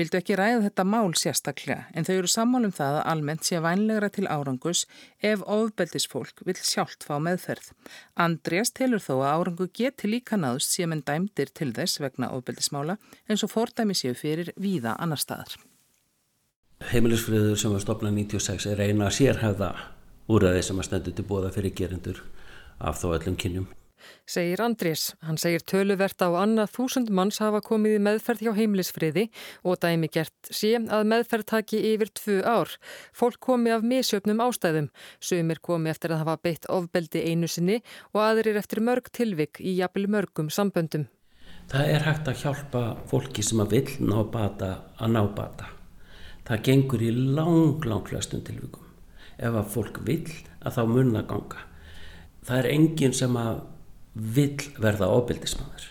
vildu 0.00 0.16
ekki 0.16 0.38
ræða 0.40 0.62
þetta 0.64 0.86
mál 0.88 1.12
sérstaklega 1.20 1.90
en 1.92 2.08
þau 2.08 2.14
eru 2.14 2.30
sammálum 2.32 2.72
það 2.72 2.96
að 3.02 3.10
almennt 3.12 3.44
sé 3.44 3.60
vænlegra 3.60 4.08
til 4.14 4.24
árangus 4.32 4.86
ef 5.20 5.44
ofbeldisfólk 5.44 6.40
vil 6.48 6.56
sjálft 6.56 7.04
fá 7.04 7.18
meðferð. 7.20 7.68
Andreas 8.16 8.72
telur 8.72 9.04
þó 9.04 9.18
að 9.18 9.32
árangu 9.34 9.66
geti 9.68 10.08
líka 10.08 10.40
náðust 10.40 10.72
sem 10.72 10.94
en 10.96 11.04
dæmdir 11.04 11.52
til 11.52 11.68
þess 11.76 12.00
vegna 12.00 12.30
ofbeldismála 12.32 12.96
eins 13.28 13.44
og 13.44 13.52
fordæmi 13.52 13.92
séu 13.92 14.16
fyrir 14.16 14.54
víða 14.56 14.96
annar 14.96 15.20
staðar. 15.20 15.52
Heimilisfriður 16.94 17.60
sem 17.60 17.76
var 17.76 17.84
stopnað 17.84 18.16
96 18.22 18.70
er 18.72 18.80
eina 18.88 19.12
sérhæfða 19.12 19.74
úrraði 20.32 20.64
sem 20.64 20.80
að 20.80 20.88
stendur 20.88 21.18
til 21.18 21.26
bóða 21.28 21.52
fyrir 21.52 21.76
gerendur 21.76 22.24
af 22.80 23.00
þó 23.02 23.14
öllum 23.16 23.36
kynjum. 23.36 23.66
segir 24.26 24.60
Andrés. 24.60 25.14
Hann 25.24 25.38
segir 25.40 25.62
töluvert 25.64 26.20
á 26.20 26.28
annað 26.28 26.72
þúsund 26.76 27.10
manns 27.10 27.40
hafa 27.40 27.60
komið 27.64 27.96
í 27.96 28.02
meðferð 28.04 28.44
hjá 28.44 28.52
heimilisfriði 28.58 29.24
og 29.64 29.80
dæmi 29.80 30.10
gert 30.12 30.50
sé 30.50 30.74
að 30.76 31.08
meðferð 31.08 31.46
taki 31.52 31.80
yfir 31.92 32.12
tvu 32.20 32.38
ár. 32.44 32.68
Fólk 33.16 33.40
komi 33.40 33.72
af 33.72 33.84
misjöfnum 33.84 34.42
ástæðum. 34.44 34.90
Sumir 35.20 35.60
komi 35.60 35.92
eftir 35.92 36.12
að 36.12 36.24
hafa 36.24 36.38
beitt 36.42 36.68
ofbeldi 36.68 37.24
einu 37.24 37.48
sinni 37.48 37.80
og 38.12 38.22
aðrir 38.26 38.60
eftir 38.60 38.84
mörg 38.84 39.10
tilvik 39.12 39.60
í 39.60 39.76
jafnvel 39.78 40.08
mörgum 40.08 40.50
samböndum. 40.50 41.08
Það 41.68 41.94
er 41.94 42.04
hægt 42.04 42.28
að 42.28 42.40
hjálpa 42.42 42.82
fólki 43.08 43.42
sem 43.44 43.60
að 43.62 43.76
vil 43.78 44.08
ná 44.10 44.18
bata 44.28 44.70
að 45.00 45.14
ná 45.16 45.22
bata. 45.36 45.70
Það 46.44 46.64
gengur 46.66 47.04
í 47.04 47.12
lang, 47.12 47.84
lang 47.88 48.04
flestum 48.08 48.42
tilvikum. 48.44 48.84
Ef 49.40 49.54
að 49.56 49.70
fólk 49.72 50.02
vil 50.04 50.26
að 50.60 50.76
þá 50.76 50.82
munna 50.90 51.22
ganga. 51.28 51.62
Það 52.44 52.60
er 52.60 52.70
enginn 52.74 53.16
sem 53.16 53.36
að 53.40 53.62
vill 54.14 54.68
verða 54.80 55.08
ofbildismadur. 55.16 55.86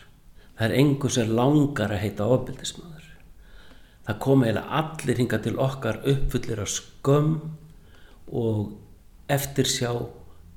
Það 0.53 0.65
er 0.67 0.75
engur 0.79 1.13
sem 1.13 1.31
langar 1.33 1.91
að 1.91 2.03
heita 2.03 2.27
ofbildismadur. 2.29 3.07
Það 4.03 4.19
kom 4.25 4.43
eiginlega 4.43 4.79
allir 4.79 5.19
hinga 5.21 5.39
til 5.43 5.55
okkar 5.63 5.99
uppfullir 6.11 6.61
af 6.63 6.71
skömm 6.71 7.33
og 8.27 8.73
eftirsjá, 9.31 9.91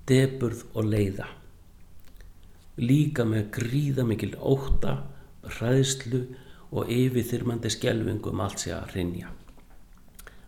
deburð 0.06 0.64
og 0.74 0.90
leiða. 0.90 1.28
Líka 2.76 3.24
með 3.24 3.48
gríða 3.56 4.04
mikil 4.06 4.34
óta, 4.36 4.98
ræðslu 5.58 6.26
og 6.76 6.90
yfirþyrmandi 6.92 7.70
skjelvingum 7.72 8.42
allt 8.42 8.66
sé 8.66 8.74
að 8.76 8.96
rinja. 8.98 9.30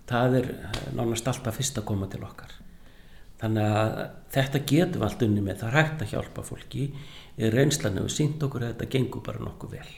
Það 0.08 0.40
er 0.40 0.48
nánast 0.96 1.28
alltaf 1.30 1.56
fyrst 1.56 1.78
að 1.80 1.88
koma 1.88 2.08
til 2.10 2.24
okkar. 2.26 2.52
Þannig 3.38 3.78
að 3.78 4.02
þetta 4.34 4.64
getum 4.72 5.06
allt 5.06 5.24
unni 5.28 5.44
með, 5.44 5.62
það 5.62 5.70
er 5.70 5.78
hægt 5.78 6.04
að 6.04 6.12
hjálpa 6.14 6.44
fólki, 6.46 6.90
reynslan 7.54 7.98
hefur 8.00 8.14
sínt 8.14 8.42
okkur 8.42 8.66
að 8.66 8.74
þetta 8.74 8.92
gengur 8.96 9.26
bara 9.28 9.42
nokkuð 9.44 9.76
vel. 9.78 9.90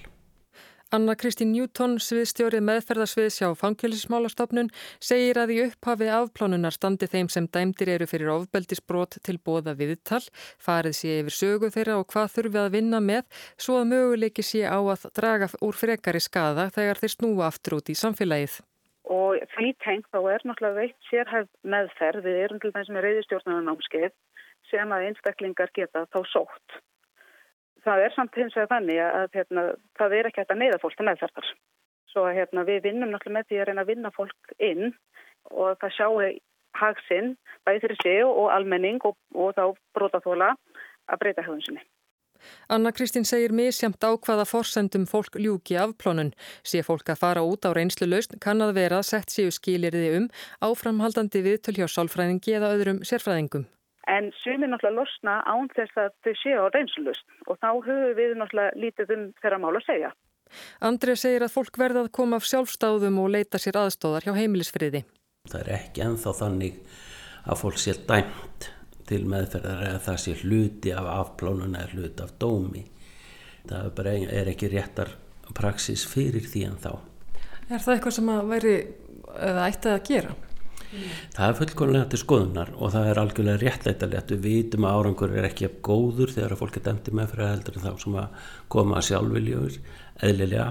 Anna 0.90 1.14
Kristín 1.14 1.52
Newton, 1.54 2.00
sviðstjóri 2.02 2.59
meðferðarsviðs 2.66 3.37
hjá 3.38 3.52
Fangilismálastofnun, 3.54 4.73
segir 4.99 5.38
að 5.38 5.52
í 5.54 5.59
upphafi 5.68 6.09
afplánunar 6.11 6.75
standi 6.75 7.06
þeim 7.06 7.28
sem 7.30 7.47
dæmdir 7.47 7.92
eru 7.94 8.09
fyrir 8.11 8.32
ofbeldisbrot 8.35 9.20
til 9.23 9.37
bóða 9.38 9.76
viðtal, 9.78 10.25
farið 10.59 10.97
sé 10.99 11.20
yfir 11.20 11.37
sögu 11.37 11.70
þeirra 11.70 12.00
og 12.00 12.11
hvað 12.11 12.35
þurfi 12.35 12.62
að 12.64 12.75
vinna 12.75 12.99
með, 13.04 13.23
svo 13.54 13.78
að 13.78 13.92
möguleiki 13.92 14.42
sé 14.42 14.64
á 14.66 14.82
að 14.82 15.06
draga 15.14 15.52
úr 15.62 15.78
frekari 15.78 16.25
skada 16.26 16.66
þegar 16.75 17.04
þeir 17.04 17.14
snúa 17.14 17.47
aftur 17.52 17.78
út 17.78 17.94
í 17.94 17.97
samfélagið 18.02 18.59
og 19.11 19.40
því 19.57 19.73
tengt 19.85 20.07
þá 20.14 20.21
er 20.33 20.45
náttúrulega 20.47 20.79
veitt 20.79 21.09
sérhæf 21.09 21.49
meðferð 21.67 22.29
við 22.29 22.38
erum 22.45 22.61
til 22.62 22.71
þess 22.76 22.93
með 22.93 23.07
reyðistjórnarnámskeið 23.07 24.12
sem 24.71 24.95
að 24.95 25.07
einstaklingar 25.09 25.73
geta 25.75 26.05
þá 26.14 26.21
sótt. 26.31 26.79
Það 27.85 28.05
er 28.05 28.14
samt 28.14 28.37
hins 28.37 28.55
vegar 28.57 28.71
þannig 28.75 29.00
að 29.02 29.37
hérna, 29.38 29.64
það 29.99 30.14
er 30.19 30.29
ekki 30.29 30.43
hægt 30.43 30.55
að 30.55 30.62
neyða 30.62 30.81
fólk 30.83 30.97
til 30.99 31.09
meðferðar. 31.09 31.50
Svo 32.11 32.26
hérna, 32.29 32.67
við 32.69 32.83
vinnum 32.87 33.11
náttúrulega 33.14 33.38
með 33.38 33.49
því 33.49 33.61
að 33.61 33.69
reyna 33.69 33.85
að 33.85 33.93
vinna 33.93 34.14
fólk 34.14 34.55
inn 34.59 34.93
og 35.50 35.79
það 35.81 35.97
sjáu 35.97 36.14
hagsinn 36.79 37.33
bæði 37.67 37.83
fyrir 37.85 38.02
sig 38.02 38.21
og 38.26 38.50
almenning 38.55 39.00
og, 39.07 39.17
og 39.35 39.55
þá 39.57 39.64
brótaþóla 39.97 40.52
að 41.11 41.23
breyta 41.23 41.47
höfum 41.47 41.62
sinni. 41.67 41.83
Anna 42.68 42.92
Kristín 42.92 43.26
segir 43.28 43.52
misjamt 43.56 44.02
á 44.04 44.11
hvaða 44.14 44.47
forsendum 44.49 45.06
fólk 45.11 45.37
ljúki 45.40 45.76
af 45.80 45.97
plónun. 46.00 46.32
Sé 46.62 46.85
fólk 46.87 47.12
að 47.12 47.20
fara 47.25 47.42
út 47.47 47.66
á 47.66 47.70
reynslu 47.76 48.09
lausn 48.09 48.40
kann 48.40 48.62
að 48.64 48.76
vera 48.80 49.02
sett 49.02 49.30
séu 49.32 49.52
skilirði 49.54 50.16
um 50.18 50.30
áframhaldandi 50.64 51.44
viðtöl 51.47 51.76
hjá 51.80 51.87
sálfræðingi 51.88 52.56
eða 52.59 52.73
öðrum 52.76 53.04
sérfræðingum. 53.04 53.68
En 54.09 54.32
sumir 54.42 54.70
náttúrulega 54.70 54.97
losna 54.97 55.37
án 55.47 55.68
þess 55.76 56.00
að 56.00 56.11
þau 56.25 56.35
séu 56.40 56.64
á 56.64 56.66
reynslu 56.75 57.04
lausn 57.06 57.47
og 57.47 57.61
þá 57.61 57.70
höfum 57.87 58.16
við 58.18 58.35
náttúrulega 58.40 58.82
lítið 58.82 59.14
um 59.16 59.25
þeirra 59.42 59.61
mál 59.62 59.76
að 59.76 59.87
segja. 59.87 60.11
Andrið 60.82 61.20
segir 61.23 61.47
að 61.47 61.54
fólk 61.54 61.78
verða 61.78 62.04
að 62.06 62.12
koma 62.16 62.40
af 62.40 62.49
sjálfstáðum 62.49 63.20
og 63.23 63.30
leita 63.37 63.61
sér 63.62 63.78
aðstóðar 63.85 64.26
hjá 64.26 64.32
heimilisfriði. 64.35 65.04
Það 65.50 65.62
er 65.62 65.73
ekki 65.76 66.04
enþá 66.09 66.35
þannig 66.40 66.80
að 67.47 67.61
fólk 67.62 67.80
sé 67.80 67.94
dæmt 68.09 68.70
til 69.11 69.23
meðferðar 69.31 69.87
eða 69.88 70.02
það 70.07 70.21
sé 70.25 70.37
hluti 70.40 70.95
af 70.95 71.09
afplánun 71.12 71.76
eða 71.79 71.95
hluti 71.95 72.25
af 72.25 72.35
dómi. 72.40 72.85
Það 73.67 73.81
er, 73.81 73.95
bara, 73.97 74.14
er 74.40 74.50
ekki 74.55 74.71
réttar 74.73 75.14
praksis 75.57 76.07
fyrir 76.09 76.47
því 76.47 76.67
en 76.69 76.79
þá. 76.81 76.93
Er 77.71 77.83
það 77.83 77.97
eitthvað 77.97 78.17
sem 78.17 78.31
að 78.33 78.47
veri 78.50 78.76
eða 79.50 79.67
ætti 79.71 79.93
að 79.93 80.07
gera? 80.09 80.37
Það 80.90 81.45
er 81.47 81.57
fullkonlega 81.61 82.07
til 82.11 82.19
skoðunar 82.19 82.71
og 82.75 82.90
það 82.90 83.09
er 83.11 83.21
algjörlega 83.23 83.61
réttleitalegt. 83.62 84.33
Við 84.35 84.47
vitum 84.47 84.87
að 84.88 84.97
árangur 84.99 85.35
er 85.38 85.47
ekki 85.47 85.69
góður 85.87 86.33
þegar 86.35 86.55
að 86.57 86.62
fólk 86.64 86.79
er 86.81 86.87
dæmti 86.88 87.14
með 87.14 87.29
fyrir 87.31 87.47
að 87.47 87.52
heldur 87.55 87.79
þá 87.85 87.90
sem 88.02 88.17
að 88.19 88.49
koma 88.75 88.97
að 88.99 89.07
sjálfviljóður 89.11 89.76
eðlilega 90.26 90.67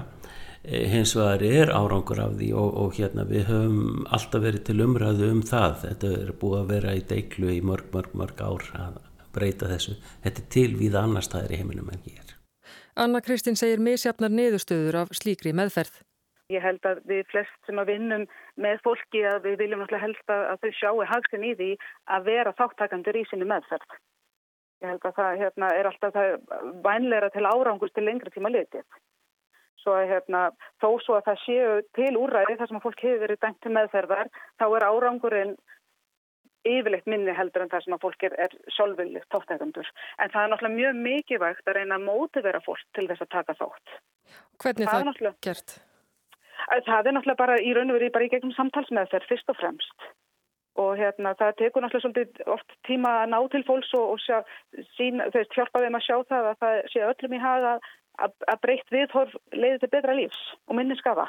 hins 0.64 1.14
vegar 1.16 1.42
er 1.42 1.70
árangur 1.72 2.20
af 2.20 2.34
því 2.36 2.50
og, 2.52 2.74
og 2.82 2.98
hérna 2.98 3.24
við 3.28 3.46
höfum 3.48 4.02
alltaf 4.12 4.42
verið 4.44 4.66
til 4.68 4.82
umræðu 4.84 5.30
um 5.32 5.40
það 5.46 5.78
þetta 5.84 6.10
er 6.18 6.34
búið 6.42 6.58
að 6.58 6.74
vera 6.74 6.96
í 6.98 7.06
deiklu 7.12 7.54
í 7.54 7.62
mörg, 7.64 7.88
mörg, 7.94 8.12
mörg 8.12 8.42
ár 8.44 8.66
að 8.76 9.00
breyta 9.32 9.70
þessu 9.70 9.96
þetta 10.24 10.42
er 10.42 10.52
til 10.52 10.68
við 10.76 10.98
annar 11.00 11.24
staðir 11.24 11.56
í 11.56 11.62
heiminum 11.62 11.88
en 11.88 12.04
ég 12.04 12.20
er. 12.20 12.36
Anna 13.00 13.22
Kristín 13.24 13.56
segir 13.56 13.80
misjafnar 13.80 14.32
niðurstöður 14.34 15.04
af 15.04 15.12
slíkri 15.16 15.54
meðferð. 15.56 16.02
Ég 16.50 16.64
held 16.66 16.84
að 16.84 17.00
við 17.06 17.22
flest 17.30 17.68
sem 17.68 17.78
að 17.78 17.92
vinnum 17.94 18.24
með 18.60 18.80
fólki 18.84 19.22
að 19.30 19.44
við 19.46 19.60
viljum 19.62 19.84
alltaf 19.84 20.02
helst 20.02 20.32
að 20.34 20.64
þau 20.64 20.72
sjáu 20.76 21.04
hagsin 21.06 21.46
í 21.46 21.52
því 21.54 21.68
að 22.10 22.26
vera 22.26 22.56
þáttakandur 22.58 23.16
í 23.16 23.22
sinni 23.30 23.46
meðferð. 23.48 23.94
Ég 24.82 24.90
held 24.90 25.06
að 25.06 25.16
það 25.20 25.38
hérna, 25.44 25.70
er 25.76 25.88
alltaf 25.88 26.16
það 26.16 26.34
vænleira 26.84 27.30
til 27.30 27.46
árangur 27.46 27.92
til 27.94 28.04
lengri 28.04 28.34
tíma 28.34 28.50
litið. 28.50 28.84
Svo 29.80 29.94
að 29.96 30.10
hérna, 30.10 30.40
þó 30.82 30.88
svo 31.00 31.16
að 31.16 31.26
það 31.30 31.42
séu 31.46 31.76
til 31.96 32.14
úræði 32.20 32.56
þar 32.58 32.68
sem 32.68 32.78
að 32.78 32.86
fólk 32.86 33.04
hefur 33.06 33.22
verið 33.24 33.44
til 33.64 33.70
meðferðar, 33.72 34.32
þá 34.60 34.66
er 34.68 34.84
árangurinn 34.90 35.54
yfirleitt 36.68 37.08
minni 37.08 37.32
heldur 37.36 37.64
en 37.64 37.70
það 37.72 37.84
sem 37.84 37.96
að 37.96 38.02
fólk 38.04 38.24
er, 38.28 38.34
er 38.44 38.56
sjálfvillig 38.76 39.26
tóttækandur. 39.32 39.88
En 40.20 40.32
það 40.32 40.42
er 40.42 40.50
náttúrulega 40.52 40.76
mjög 40.76 40.98
mikilvægt 41.06 41.68
að 41.68 41.78
reyna 41.78 41.96
að 41.96 42.06
mótivera 42.08 42.62
fólk 42.64 42.82
til 42.96 43.06
þess 43.08 43.24
að 43.24 43.30
taka 43.36 43.56
þátt. 43.60 43.94
Hvernig 44.60 44.90
það, 44.90 45.12
það 45.20 45.38
gert? 45.46 45.76
Það 46.86 47.06
er 47.06 47.16
náttúrulega 47.16 47.40
bara 47.40 47.60
í 47.60 47.76
raun 47.76 47.92
og 47.92 47.96
verið 47.98 48.16
bara 48.16 48.26
í 48.26 48.32
gegnum 48.34 48.56
samtalsmeðferð 48.56 49.30
fyrst 49.30 49.52
og 49.52 49.60
fremst. 49.60 50.10
Og 50.80 50.92
hérna 51.00 51.32
það 51.38 51.56
tekur 51.62 51.84
náttúrulega 51.84 52.12
svolítið 52.12 52.52
oft 52.56 52.76
tíma 52.88 53.14
að 53.22 53.32
ná 53.32 53.38
til 53.52 53.62
fólks 53.68 53.94
og, 53.96 54.12
og 54.14 54.20
sjá, 54.22 54.38
sín, 54.98 55.24
þau 55.32 55.42
hjálpa 55.56 55.82
þeim 55.84 55.98
að 55.98 56.06
sjá 56.06 56.16
það 56.28 56.50
að 56.52 56.60
það 56.60 56.76
sé 56.92 57.06
öllum 57.08 57.36
í 57.36 57.42
haga 57.42 57.72
að 58.24 58.58
breytt 58.64 58.92
viðhorf 58.94 59.36
leiði 59.52 59.78
til 59.82 59.92
betra 59.94 60.16
lífs 60.16 60.42
og 60.68 60.78
minni 60.78 60.98
skafa. 60.98 61.28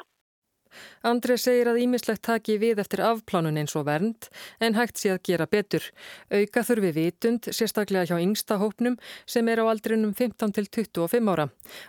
Andrið 1.06 1.40
segir 1.42 1.70
að 1.70 1.80
ímislegt 1.82 2.22
taki 2.26 2.56
við 2.60 2.80
eftir 2.82 3.02
afplánun 3.04 3.58
eins 3.60 3.74
og 3.78 3.86
vernd 3.88 4.28
en 4.62 4.76
hægt 4.78 5.00
sé 5.00 5.12
að 5.12 5.22
gera 5.28 5.46
betur. 5.50 5.84
Auka 6.32 6.64
þurfi 6.66 6.92
vitund, 6.96 7.48
sérstaklega 7.50 8.06
hjá 8.08 8.22
yngsta 8.22 8.58
hópnum 8.62 8.98
sem 9.26 9.48
er 9.52 9.62
á 9.62 9.64
aldrinum 9.66 10.14
15 10.14 10.54
til 10.56 10.68
25 10.70 11.32
ára. 11.34 11.48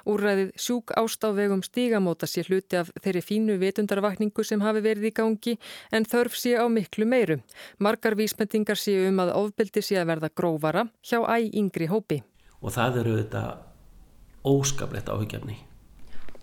Úræðið 0.10 0.54
sjúk 0.60 0.96
ástávegum 1.00 1.64
stígamóta 1.66 2.30
sé 2.30 2.46
hluti 2.48 2.80
af 2.82 2.92
þeirri 3.00 3.24
fínu 3.24 3.58
vitundarvakningu 3.62 4.46
sem 4.48 4.64
hafi 4.66 4.84
verið 4.86 5.12
í 5.12 5.16
gangi 5.22 5.58
en 5.92 6.08
þörf 6.10 6.38
sé 6.40 6.58
á 6.60 6.66
miklu 6.68 7.08
meiru. 7.08 7.40
Margar 7.80 8.18
vísmendingar 8.20 8.80
sé 8.80 8.98
um 9.08 9.22
að 9.24 9.36
ofbeldi 9.40 9.84
sé 9.86 10.02
að 10.02 10.10
verða 10.16 10.34
grófara 10.34 10.88
hjá 11.04 11.22
æg 11.38 11.54
yngri 11.54 11.92
hópi. 11.92 12.24
Og 12.64 12.72
það 12.72 13.04
eru 13.04 13.16
þetta 13.20 13.73
óskaplegt 14.48 15.12
áhugjefni. 15.12 15.60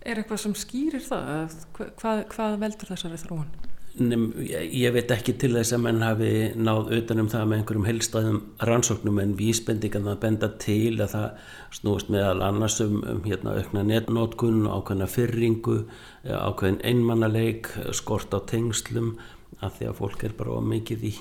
Er 0.00 0.20
eitthvað 0.20 0.44
sem 0.46 0.54
skýrir 0.56 1.02
það? 1.04 1.58
Hvað, 1.76 2.22
hvað 2.32 2.56
veldur 2.62 2.94
þessari 2.94 3.20
þróun? 3.20 3.50
Nem, 3.98 4.28
ég 4.46 4.92
veit 4.94 5.10
ekki 5.10 5.32
til 5.34 5.50
þess 5.56 5.74
að 5.74 5.80
menn 5.82 6.04
hafi 6.04 6.30
náð 6.54 6.92
utanum 6.94 7.26
það 7.28 7.48
með 7.50 7.58
einhverjum 7.58 7.86
helstaðum 7.88 8.36
rannsóknum 8.68 9.18
en 9.18 9.32
vísbendingan 9.36 10.06
það 10.06 10.20
benda 10.22 10.48
til 10.62 10.92
að 11.02 11.10
það 11.16 11.26
snúist 11.74 12.12
meðal 12.14 12.44
annars 12.46 12.78
um, 12.84 13.00
um 13.02 13.24
hérna 13.26 13.56
aukna 13.58 13.82
netnótkun, 13.88 14.62
ákveðna 14.70 15.10
fyrringu, 15.10 15.80
ákveðin 16.22 16.78
einmannaleik, 16.86 17.72
skort 17.98 18.30
á 18.30 18.38
tengslum 18.46 19.16
að 19.58 19.80
því 19.80 19.90
að 19.90 19.98
fólk 19.98 20.24
er 20.24 20.38
bara 20.38 20.62
mikið 20.70 21.06
í, 21.10 21.14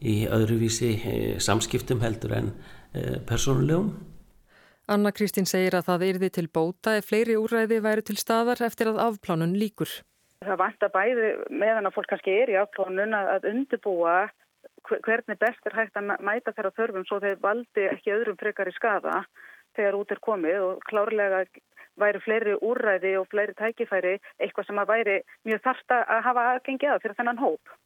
í 0.00 0.16
öðruvísi 0.32 0.94
eh, 0.96 1.34
samskiptum 1.44 2.00
heldur 2.02 2.38
en 2.40 2.54
eh, 2.96 3.18
persónulegum. 3.28 3.92
Anna 4.88 5.12
Kristín 5.12 5.44
segir 5.44 5.74
að 5.76 5.88
það 5.90 6.04
erði 6.06 6.28
til 6.32 6.46
bóta 6.48 6.94
ef 6.96 7.10
fleiri 7.10 7.34
úræði 7.36 7.82
væri 7.84 8.04
til 8.08 8.16
staðar 8.16 8.62
eftir 8.64 8.88
að 8.88 9.02
afplánun 9.04 9.52
líkur. 9.60 9.90
Það 10.40 10.60
vant 10.62 10.84
að 10.86 10.94
bæði 10.94 11.30
meðan 11.50 11.88
að 11.88 11.96
fólk 11.96 12.08
kannski 12.12 12.36
er 12.40 12.52
í 12.52 12.56
afplánun 12.56 13.16
að 13.18 13.48
undirbúa 13.50 14.16
hvernig 14.88 15.38
best 15.42 15.68
er 15.68 15.76
hægt 15.76 15.98
að 16.00 16.14
mæta 16.24 16.54
þeirra 16.56 16.72
þörfum 16.78 17.04
svo 17.04 17.18
þeir 17.20 17.36
valdi 17.42 17.84
ekki 17.90 18.14
öðrum 18.14 18.38
frekar 18.40 18.70
í 18.70 18.74
skada 18.76 19.22
þegar 19.76 19.98
út 19.98 20.14
er 20.14 20.22
komið 20.24 20.64
og 20.70 20.86
klárlega 20.88 21.42
væri 22.02 22.22
fleiri 22.24 22.56
úrræði 22.70 23.16
og 23.20 23.28
fleiri 23.32 23.56
tækifæri 23.58 24.14
eitthvað 24.38 24.70
sem 24.70 24.80
að 24.82 24.90
væri 24.92 25.18
mjög 25.48 25.64
þarft 25.66 25.98
að 25.98 26.24
hafa 26.28 26.48
aðgengi 26.54 26.90
að 26.92 27.04
fyrir 27.04 27.20
þennan 27.20 27.42
hóp. 27.42 27.78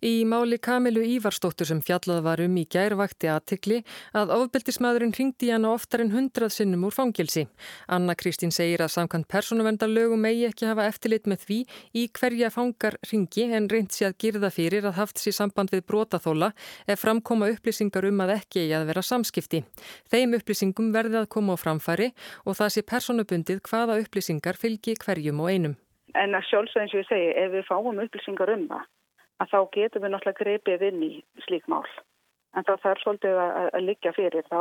Í 0.00 0.24
máli 0.24 0.56
Kamilu 0.62 1.02
Ívarstóttur 1.04 1.68
sem 1.68 1.80
fjallað 1.84 2.22
var 2.24 2.40
um 2.42 2.54
í 2.58 2.64
gærvakti 2.72 3.28
aðtikli 3.30 3.80
að 4.16 4.32
ofbeldismadurinn 4.34 5.12
ringdi 5.16 5.50
hann 5.52 5.68
oftar 5.68 6.02
en 6.04 6.12
hundrað 6.14 6.54
sinnum 6.54 6.86
úr 6.88 6.94
fangilsi. 6.96 7.44
Anna 7.86 8.16
Kristín 8.18 8.54
segir 8.54 8.82
að 8.82 8.94
samkvæmt 8.96 9.28
persónuvendarlögum 9.30 10.22
megi 10.24 10.46
ekki 10.48 10.68
hafa 10.70 10.88
eftirlit 10.90 11.28
með 11.30 11.44
því 11.44 11.58
í 12.00 12.06
hverja 12.16 12.50
fangar 12.54 12.96
ringi 13.10 13.46
en 13.56 13.68
reynd 13.70 13.92
sér 13.94 14.10
að 14.10 14.18
girða 14.24 14.50
fyrir 14.54 14.88
að 14.88 14.98
haft 14.98 15.20
sér 15.20 15.36
samband 15.36 15.74
við 15.74 15.84
brotaþóla 15.92 16.50
ef 16.88 17.04
framkoma 17.04 17.50
upplýsingar 17.54 18.08
um 18.08 18.24
að 18.24 18.34
ekki 18.38 18.64
eigi 18.64 18.76
að 18.80 18.88
vera 18.90 19.04
samskipti. 19.04 19.62
Þeim 20.10 20.38
upplýsingum 20.40 20.90
verði 20.96 21.20
að 21.20 21.30
koma 21.36 21.54
á 21.54 21.58
framfæri 21.60 22.10
og 22.46 22.56
það 22.58 22.74
sé 22.74 22.86
persónubundið 22.88 23.59
hvaða 23.68 23.98
upplýsingar 24.02 24.58
fylgi 24.60 24.96
hverjum 25.04 25.42
og 25.42 25.50
einum. 25.50 25.76
En 26.18 26.34
að 26.34 26.46
sjálfsögðins 26.50 26.96
ég 26.98 27.08
segi, 27.08 27.32
ef 27.38 27.52
við 27.54 27.66
fáum 27.68 28.00
upplýsingar 28.02 28.52
um 28.56 28.66
það 28.70 28.86
að 29.40 29.52
þá 29.52 29.58
getum 29.76 30.04
við 30.04 30.12
náttúrulega 30.12 30.44
grepið 30.44 30.86
inn 30.90 31.02
í 31.06 31.10
slík 31.46 31.68
mál. 31.70 31.86
En 32.58 32.66
þá 32.66 32.72
þarf 32.82 33.02
svolítið 33.04 33.38
að, 33.38 33.68
að 33.78 33.84
liggja 33.86 34.12
fyrir 34.16 34.46
þá 34.50 34.60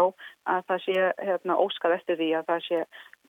að 0.53 0.65
það 0.69 0.83
sé 0.85 0.97
hérna, 1.25 1.57
óskað 1.57 1.95
eftir 1.97 2.19
því 2.19 2.29
að 2.37 2.49
það 2.51 2.65
sé 2.67 2.81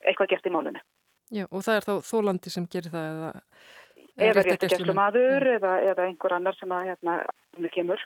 eitthvað 0.05 0.31
gert 0.31 0.47
í 0.47 0.53
málunni. 0.53 0.83
Já, 1.31 1.45
og 1.47 1.63
það 1.65 1.77
er 1.79 1.87
þá 1.87 1.93
þólandi 2.11 2.53
sem 2.53 2.67
gerir 2.71 2.93
það 2.93 3.09
eða... 3.11 3.31
Eða 4.21 4.41
réttigeslu 4.45 4.93
maður 4.93 5.45
eða, 5.55 5.75
eða 5.87 6.05
einhver 6.09 6.33
annar 6.35 6.55
sem 6.57 6.71
að 6.75 6.89
hérna 6.91 7.13
við 7.57 7.71
kemur. 7.73 8.01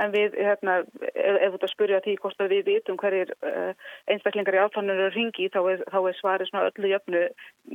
En 0.00 0.14
við, 0.14 0.36
hérna, 0.40 0.78
ef, 1.12 1.36
ef 1.36 1.50
ert 1.50 1.66
að 1.66 1.72
spurja 1.74 2.00
því 2.04 2.16
hvort 2.22 2.46
við 2.50 2.64
vitum 2.70 2.96
hverjir 3.00 3.34
uh, 3.44 3.74
einstaklingar 4.08 4.56
í 4.56 4.62
áfláninu 4.64 5.10
ringi 5.12 5.50
þá 5.52 5.60
er, 5.74 5.84
þá 5.92 5.98
er 6.00 6.18
svarið 6.20 6.50
svona 6.50 6.70
öllu 6.70 6.92
jöfnu, 6.94 7.22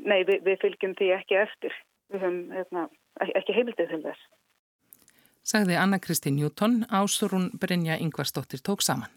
nei 0.01 0.19
við, 0.23 0.41
við 0.47 0.59
fylgjum 0.65 0.97
því 0.97 1.13
ekki 1.19 1.41
eftir. 1.43 1.79
Við 2.09 2.25
höfum 2.25 2.43
hérna, 2.57 2.89
ekki 3.29 3.53
heimildið 3.53 3.93
til 3.93 4.03
þess 4.07 4.27
sagði 5.49 5.77
Anna-Kristi 5.79 6.31
Newton, 6.33 6.83
Ásurún 6.89 7.49
Brynja 7.57 7.97
Yngvarsdóttir 7.97 8.61
tók 8.61 8.83
saman. 8.85 9.09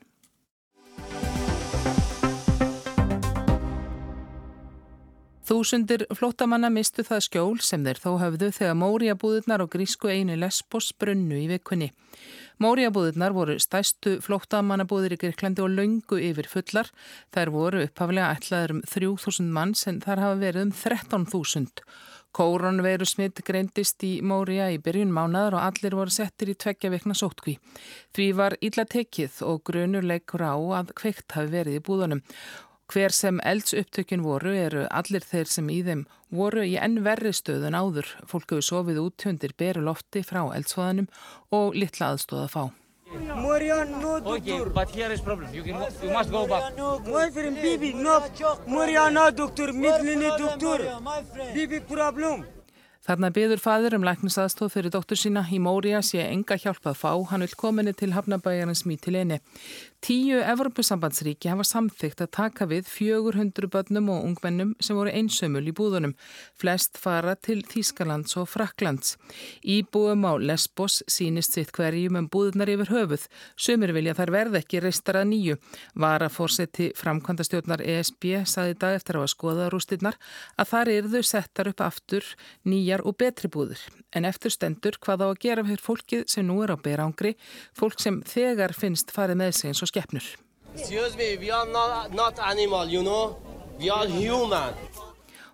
Þúsundir 5.42 6.06
flótamanna 6.14 6.70
mistu 6.70 7.02
það 7.04 7.24
skjól 7.26 7.56
sem 7.60 7.82
þeir 7.84 7.98
þó 8.00 8.10
höfðu 8.20 8.48
þegar 8.54 8.76
Móriabúðurnar 8.78 9.64
og 9.64 9.72
grísku 9.74 10.08
einu 10.08 10.38
Lesbos 10.38 10.92
brunnu 10.96 11.40
í 11.42 11.48
vikunni. 11.50 11.90
Móriabúðurnar 12.60 13.32
voru 13.32 13.56
stæstu 13.62 14.18
flótamannabúðir 14.24 15.16
í 15.16 15.20
Greiklandi 15.24 15.64
og 15.64 15.72
laungu 15.72 16.18
yfir 16.20 16.48
fullar. 16.50 16.90
Þær 17.32 17.52
voru 17.54 17.84
upphaflega 17.86 18.32
ætlaður 18.36 18.76
um 18.76 18.82
3000 18.92 19.52
manns 19.56 19.86
en 19.88 20.02
þar 20.04 20.24
hafa 20.26 20.40
verið 20.42 20.66
um 20.66 20.74
13.000. 20.82 21.84
Kóronveru 22.32 23.04
smitt 23.04 23.42
greindist 23.44 24.00
í 24.08 24.14
Mória 24.24 24.70
í 24.72 24.78
byrjun 24.80 25.12
mánaðar 25.12 25.58
og 25.58 25.64
allir 25.66 25.96
voru 25.98 26.12
settir 26.14 26.48
í 26.48 26.56
tveggja 26.56 26.88
vekna 26.94 27.16
sótkví. 27.16 27.58
Því 28.16 28.28
var 28.38 28.56
illa 28.64 28.86
tekið 28.88 29.42
og 29.44 29.60
grunurleikur 29.68 30.44
á 30.44 30.56
að 30.80 30.94
kveikt 30.96 31.36
hafi 31.36 31.52
verið 31.52 31.76
í 31.76 31.82
búðunum. 31.84 32.22
Hver 32.92 33.14
sem 33.16 33.38
elds 33.48 33.72
upptökun 33.72 34.20
voru 34.20 34.50
eru 34.52 34.82
allir 34.92 35.24
þeir 35.24 35.48
sem 35.48 35.68
í 35.72 35.78
þeim 35.86 36.02
voru 36.28 36.60
í 36.68 36.74
enn 36.76 36.98
verri 37.06 37.32
stöðun 37.32 37.78
áður. 37.78 38.10
Fólk 38.28 38.52
hefur 38.52 38.66
sofið 38.66 39.00
út 39.00 39.24
hundir 39.24 39.54
beru 39.56 39.80
lofti 39.86 40.20
frá 40.20 40.42
eldsfóðanum 40.52 41.08
og 41.56 41.78
litla 41.78 42.10
aðstóða 42.12 42.50
fá. 42.52 42.64
Moria 43.40 43.84
no 43.88 44.18
doctor. 44.20 44.36
Okay, 44.36 44.72
but 44.74 44.90
here 44.90 45.12
is 45.12 45.20
problem. 45.20 45.48
You, 45.54 45.62
can, 45.62 45.80
you 46.02 46.12
must 46.12 46.30
go 46.30 46.46
back. 46.46 46.76
My 47.08 47.30
friend 47.30 47.56
Bibi, 47.62 47.94
no. 47.94 48.20
Moria 48.66 49.08
no 49.08 49.30
doctor, 49.30 49.72
Midlini 49.72 50.28
doctor. 50.36 50.84
Bibi 51.54 51.80
problem. 51.80 52.44
Þarna 53.02 53.32
byður 53.34 53.58
fadur 53.58 53.96
um 53.96 54.04
læknisaðstóð 54.06 54.68
fyrir 54.76 54.92
dóttur 54.94 55.18
sína 55.18 55.42
í 55.50 55.58
Mória 55.58 56.04
sé 56.06 56.22
enga 56.22 56.54
hjálpað 56.54 57.00
fá, 57.00 57.10
hann 57.32 57.42
vil 57.42 57.56
kominni 57.58 57.96
til 57.98 58.12
Hafnabæjarins 58.14 58.84
mítileginni. 58.86 59.40
Tíu 60.02 60.40
Evropasambandsríki 60.42 61.46
hafa 61.46 61.62
samþygt 61.62 62.24
að 62.24 62.30
taka 62.34 62.66
við 62.66 62.88
400 62.90 63.68
börnum 63.70 64.08
og 64.10 64.24
ungmennum 64.26 64.72
sem 64.82 64.96
voru 64.98 65.12
einsömmul 65.14 65.62
í 65.70 65.74
búðunum. 65.78 66.16
Flest 66.58 66.98
fara 66.98 67.36
til 67.38 67.60
Þýskalands 67.62 68.34
og 68.40 68.48
Fraklands. 68.50 69.14
Íbúum 69.62 70.26
á 70.26 70.34
Lesbos 70.42 71.04
sínist 71.06 71.54
sitt 71.54 71.70
hverjum 71.76 72.18
um 72.18 72.26
búðunar 72.26 72.72
yfir 72.74 72.90
höfuð. 72.90 73.28
Sumir 73.54 73.94
vilja 73.94 74.16
þar 74.18 74.32
verð 74.34 74.58
ekki 74.58 74.80
reistar 74.82 75.20
að 75.20 75.28
nýju. 75.36 75.60
Var 75.94 76.26
að 76.26 76.34
fórseti 76.34 76.90
framkvæmda 76.98 77.46
stjórnar 77.46 77.86
ESB 77.86 78.42
saði 78.42 78.74
dag 78.82 78.98
eftir 78.98 79.20
á 79.20 79.22
að 79.22 79.30
skoða 79.36 79.70
rústinnar 79.70 80.18
að 80.58 80.72
þar 80.72 80.92
eru 80.96 81.14
þau 81.14 81.30
settar 81.30 81.70
upp 81.70 81.86
aftur 81.86 82.26
nýjar 82.66 83.06
og 83.06 83.20
betri 83.22 83.46
búður. 83.46 83.86
En 84.10 84.26
eftir 84.26 84.50
stendur 84.50 84.98
hvað 84.98 85.24
á 85.24 85.26
að 85.30 85.40
gera 85.46 85.62
fyrir 85.62 85.86
fólkið 85.86 86.26
sem 86.26 86.44
nú 86.44 86.58
er 86.66 86.74
á 86.74 86.76
berangri, 86.76 87.36
fólk 87.70 88.02
sem 88.02 88.18
þegar 88.26 88.74
finnst 88.74 89.14
farið 89.14 89.38
með 89.40 89.54
sig 89.56 89.70
eins 89.70 89.80
og 89.80 89.91
know? 93.02 94.72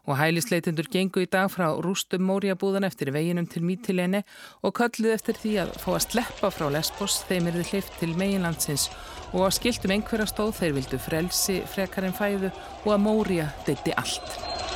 Og 0.09 0.17
hælisleitindur 0.17 0.87
gengu 0.89 1.21
í 1.21 1.29
dag 1.29 1.51
frá 1.53 1.67
rústum 1.85 2.23
Móriabúðan 2.25 2.87
eftir 2.89 3.11
veginum 3.13 3.45
til 3.51 3.67
Mítileini 3.67 4.23
og 4.65 4.73
kölluð 4.79 5.13
eftir 5.19 5.37
því 5.37 5.53
að 5.65 5.75
fá 5.83 5.91
að 5.93 6.07
sleppa 6.07 6.53
frá 6.55 6.71
Lesbos 6.73 7.19
þeim 7.29 7.51
er 7.51 7.59
þið 7.59 7.73
hlift 7.75 7.99
til 8.01 8.15
meginlandsins 8.17 8.89
og 9.35 9.45
að 9.51 9.57
skildum 9.59 9.97
einhverja 9.99 10.31
stóð 10.31 10.55
þeir 10.63 10.79
vildu 10.79 11.03
frelsi 11.03 11.61
frekarinn 11.75 12.17
fæðu 12.17 12.55
og 12.87 12.91
að 12.95 13.05
Mória 13.05 13.51
deytti 13.69 13.93
allt. 14.01 14.68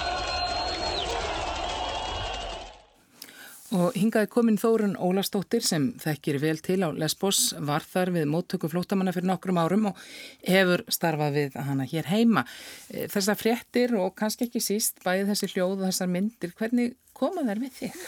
Og 3.72 3.94
hingaði 3.96 4.28
komin 4.28 4.58
Þórun 4.60 4.98
Ólastóttir 5.00 5.64
sem 5.64 5.86
þekkir 6.00 6.36
vel 6.42 6.58
til 6.60 6.82
á 6.84 6.92
Lesbos, 6.92 7.54
var 7.56 7.84
þar 7.88 8.10
við 8.12 8.26
móttöku 8.28 8.68
flótamanna 8.68 9.14
fyrir 9.16 9.30
nokkrum 9.30 9.60
árum 9.62 9.86
og 9.88 10.02
hefur 10.44 10.82
starfað 10.92 11.38
við 11.38 11.56
hana 11.56 11.86
hér 11.88 12.10
heima. 12.10 12.44
E, 12.92 13.06
þessar 13.12 13.40
fréttir 13.40 13.94
og 13.96 14.12
kannski 14.18 14.50
ekki 14.50 14.60
síst 14.60 15.00
bæði 15.06 15.30
þessi 15.30 15.48
hljóð 15.54 15.78
og 15.78 15.86
þessar 15.86 16.12
myndir, 16.12 16.52
hvernig 16.58 16.98
koma 17.16 17.46
þær 17.48 17.64
við 17.64 17.78
þig? 17.78 18.04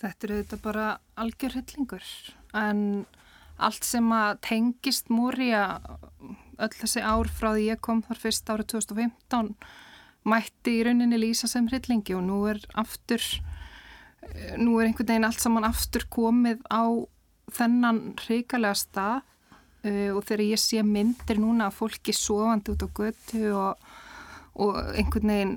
Þetta 0.00 0.28
eru 0.28 0.40
þetta 0.40 0.60
bara 0.64 0.88
algjör 1.20 1.58
hyllingur 1.60 2.08
en 2.64 2.82
allt 3.62 3.84
sem 3.86 4.08
að 4.16 4.40
tengist 4.48 5.12
múri 5.12 5.52
að 5.54 5.84
öll 6.62 6.74
þessi 6.80 7.04
ár 7.04 7.28
frá 7.28 7.52
því 7.52 7.68
ég 7.68 7.84
kom 7.84 8.00
þar 8.06 8.24
fyrst 8.24 8.48
árið 8.48 8.72
2015 8.78 9.54
mætti 10.32 10.78
í 10.78 10.84
rauninni 10.86 11.20
lýsa 11.20 11.50
sem 11.50 11.68
hyllingi 11.68 12.16
og 12.16 12.24
nú 12.24 12.44
er 12.50 12.62
aftur 12.78 13.22
nú 14.60 14.78
er 14.78 14.88
einhvern 14.88 15.08
veginn 15.08 15.26
allt 15.26 15.42
saman 15.42 15.66
aftur 15.66 16.06
komið 16.12 16.62
á 16.70 16.84
þennan 17.52 18.14
reikalega 18.28 18.78
stað 18.78 19.20
uh, 19.86 20.10
og 20.14 20.22
þegar 20.28 20.44
ég 20.46 20.62
sé 20.62 20.82
myndir 20.86 21.40
núna 21.42 21.68
að 21.68 21.78
fólki 21.80 22.14
sofandi 22.16 22.74
út 22.74 22.86
á 22.86 22.88
götu 22.98 23.42
og, 23.58 23.92
og 24.62 24.78
einhvern 24.94 25.34
veginn 25.34 25.56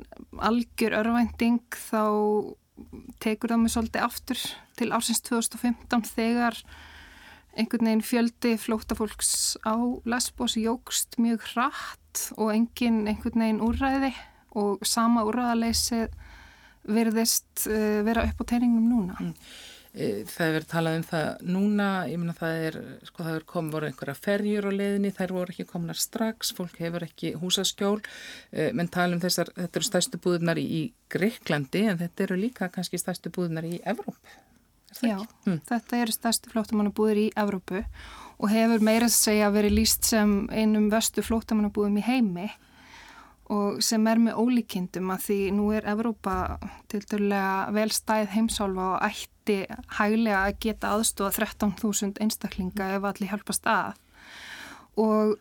algjör 0.50 0.98
örvænting 1.02 1.62
þá 1.90 2.04
tekur 3.24 3.54
það 3.54 3.62
mig 3.62 3.74
svolítið 3.76 4.04
aftur 4.04 4.42
til 4.76 4.92
ársins 4.92 5.22
2015 5.24 6.10
þegar 6.10 6.60
einhvern 7.56 7.88
veginn 7.88 8.04
fjöldi 8.04 8.56
flótafólks 8.60 9.56
á 9.64 9.76
Lesbos 10.04 10.58
jógst 10.60 11.16
mjög 11.22 11.46
hratt 11.54 12.26
og 12.36 12.52
enginn 12.52 13.06
einhvern 13.08 13.46
veginn 13.46 13.64
úrræði 13.64 14.12
og 14.56 14.84
sama 14.88 15.24
úrræðaleysið 15.28 16.12
verðist 16.88 17.68
uh, 17.70 18.02
vera 18.06 18.28
upp 18.30 18.44
á 18.44 18.46
teiningnum 18.52 18.92
núna. 18.92 19.18
Mm. 19.22 19.34
Eh, 19.96 20.26
það 20.28 20.46
er 20.46 20.56
verið 20.58 20.72
talað 20.74 20.96
um 20.98 21.04
það 21.08 21.44
núna, 21.56 21.86
ég 22.12 22.20
menna 22.20 22.34
það 22.36 22.62
er, 22.66 22.78
sko 23.08 23.24
það 23.24 23.38
er 23.38 23.44
komið 23.48 23.76
voru 23.78 23.88
einhverja 23.88 24.16
ferjur 24.20 24.68
á 24.68 24.72
leiðinni, 24.76 25.12
þær 25.16 25.34
voru 25.38 25.54
ekki 25.54 25.66
komnar 25.70 26.00
strax, 26.00 26.52
fólk 26.58 26.82
hefur 26.84 27.06
ekki 27.08 27.32
húsaskjól, 27.40 28.02
eh, 28.52 28.74
menn 28.76 28.92
tala 28.92 29.16
um 29.16 29.22
þessar, 29.24 29.54
þetta 29.56 29.80
eru 29.80 29.88
stærstu 29.88 30.20
búðunar 30.20 30.60
í, 30.60 30.82
Greiklandi 31.08 31.86
en 31.88 32.02
þetta 32.02 32.28
eru 32.28 32.40
líka 32.42 32.68
kannski 32.74 33.00
stærstu 33.00 33.32
búðunar 33.32 33.64
í 33.70 33.80
Evróp. 33.88 34.20
Já, 35.00 35.16
mm. 35.46 35.62
þetta 35.70 36.02
eru 36.02 36.12
stærstu 36.12 36.52
flótamannabúður 36.52 37.22
í 37.24 37.32
Evrópu 37.40 37.86
og 38.36 38.52
hefur 38.52 38.84
meira 38.84 39.08
að 39.08 39.16
segja 39.16 39.52
verið 39.52 39.78
líst 39.80 40.08
sem 40.08 40.50
einum 40.52 40.90
vestu 40.92 41.24
flótamannabúðum 41.24 42.02
í 42.02 42.04
heimi 42.04 42.50
og 43.54 43.82
sem 43.86 44.08
er 44.10 44.22
með 44.22 44.40
ólíkindum 44.42 45.12
að 45.14 45.26
því 45.28 45.40
nú 45.54 45.68
er 45.78 45.86
Evrópa 45.92 46.36
til 46.90 47.04
dörlega 47.12 47.74
velstæð 47.76 48.32
heimsálfa 48.34 48.88
og 48.96 49.04
ætti 49.06 49.58
hæglega 50.00 50.40
að 50.48 50.58
geta 50.66 50.94
aðstofa 50.96 51.46
13.000 51.46 52.22
einstaklinga 52.26 52.90
ef 52.96 53.06
allir 53.06 53.30
hjálpast 53.30 53.70
að. 53.70 54.00
Og, 54.98 55.36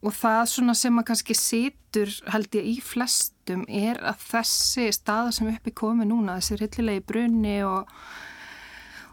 og 0.00 0.16
það 0.16 0.40
svona 0.54 0.76
sem 0.78 1.02
að 1.02 1.08
kannski 1.10 1.36
situr 1.36 2.16
held 2.32 2.56
ég 2.56 2.72
í 2.72 2.74
flestum 2.80 3.66
er 3.68 4.00
að 4.00 4.24
þessi 4.30 4.88
staða 4.96 5.34
sem 5.36 5.52
uppi 5.52 5.74
komi 5.76 6.08
núna, 6.08 6.38
þessi 6.40 6.62
rillilegi 6.62 7.04
brunni 7.04 7.58
og 7.68 7.90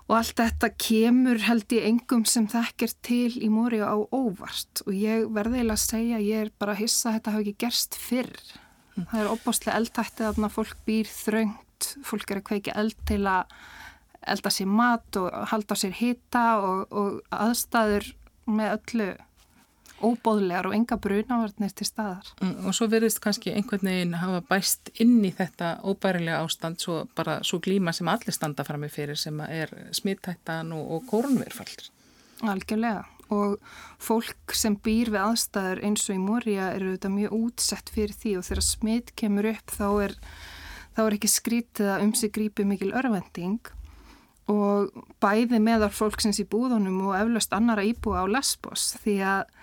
Og 0.08 0.16
allt 0.16 0.38
þetta 0.40 0.70
kemur 0.80 1.42
held 1.44 1.74
ég 1.76 1.88
engum 1.90 2.24
sem 2.30 2.46
þekkir 2.48 2.94
til 3.04 3.32
í 3.44 3.50
móri 3.52 3.82
á 3.84 3.96
óvart 3.96 4.84
og 4.86 4.94
ég 4.96 5.26
verði 5.36 5.60
eiginlega 5.60 5.76
að 5.76 5.84
segja 5.84 6.20
að 6.20 6.28
ég 6.30 6.46
er 6.46 6.52
bara 6.56 6.76
að 6.76 6.84
hissa 6.86 7.10
að 7.10 7.18
þetta 7.18 7.34
hafi 7.34 7.44
ekki 7.44 7.64
gerst 7.66 7.98
fyrr. 8.00 8.38
Það 8.98 9.20
er 9.20 9.32
opbáslega 9.34 9.82
eldtættið 9.82 10.30
að 10.30 10.54
fólk 10.56 10.78
býr 10.88 11.12
þröngt, 11.12 11.90
fólk 12.08 12.32
er 12.32 12.40
að 12.40 12.48
kveiki 12.48 12.78
eld 12.80 12.96
til 13.10 13.20
að 13.28 13.58
elda 14.28 14.52
sér 14.52 14.72
mat 14.72 15.20
og 15.20 15.28
halda 15.52 15.78
sér 15.78 15.94
hita 16.00 16.46
og, 16.64 16.88
og 16.92 17.20
aðstæður 17.36 18.08
með 18.48 18.74
öllu 18.78 19.10
óbóðlegar 20.04 20.70
og 20.70 20.76
enga 20.78 20.98
brunavarnir 21.02 21.74
til 21.74 21.88
staðar. 21.88 22.30
Mm, 22.42 22.68
og 22.70 22.76
svo 22.78 22.88
verðist 22.92 23.22
kannski 23.24 23.54
einhvern 23.56 23.90
veginn 23.90 24.18
hafa 24.22 24.44
bæst 24.46 24.92
inn 25.02 25.20
í 25.26 25.32
þetta 25.36 25.78
óbærilega 25.88 26.44
ástand 26.46 26.82
svo 26.84 27.04
bara 27.18 27.40
svo 27.48 27.60
glíma 27.64 27.94
sem 27.96 28.10
allir 28.12 28.36
standa 28.36 28.66
fram 28.68 28.86
með 28.86 28.96
fyrir 28.98 29.20
sem 29.20 29.40
er 29.48 29.74
smittættan 29.96 30.74
og, 30.76 30.92
og 30.98 31.08
korunverfall. 31.10 31.90
Algjörlega 32.46 33.06
og 33.34 33.58
fólk 34.00 34.54
sem 34.56 34.78
býr 34.80 35.12
við 35.12 35.24
aðstæður 35.24 35.82
eins 35.88 36.06
og 36.08 36.16
í 36.16 36.22
Moria 36.24 36.70
eru 36.76 36.94
þetta 36.94 37.12
mjög 37.12 37.34
útsett 37.38 37.90
fyrir 37.92 38.16
því 38.16 38.38
og 38.40 38.46
þegar 38.48 38.68
smitt 38.68 39.12
kemur 39.20 39.50
upp 39.52 39.74
þá 39.74 39.88
er, 40.06 40.16
þá 40.96 41.02
er 41.08 41.18
ekki 41.18 41.32
skrítið 41.34 41.92
að 41.96 42.06
um 42.06 42.14
sig 42.16 42.34
grípi 42.38 42.68
mikil 42.68 42.94
örvending 42.96 43.74
og 44.48 44.94
bæði 45.20 45.60
meðar 45.60 45.92
fólksins 45.92 46.40
í 46.40 46.48
búðunum 46.48 47.02
og 47.10 47.18
eflaust 47.20 47.56
annara 47.56 47.84
íbúa 47.84 48.24
á 48.24 48.26
Lesbos 48.32 48.94
því 49.04 49.18
að 49.34 49.57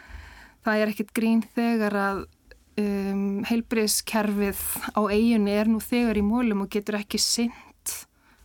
það 0.64 0.80
er 0.80 0.92
ekkit 0.92 1.12
grín 1.16 1.44
þegar 1.54 1.98
að 2.00 2.24
um, 2.80 3.44
heilbriðskerfið 3.48 4.62
á 4.96 5.00
eiginni 5.12 5.54
er 5.54 5.70
nú 5.70 5.80
þegar 5.82 6.18
í 6.18 6.24
mólum 6.26 6.64
og 6.64 6.72
getur 6.74 6.98
ekki 6.98 7.20
synd 7.22 7.94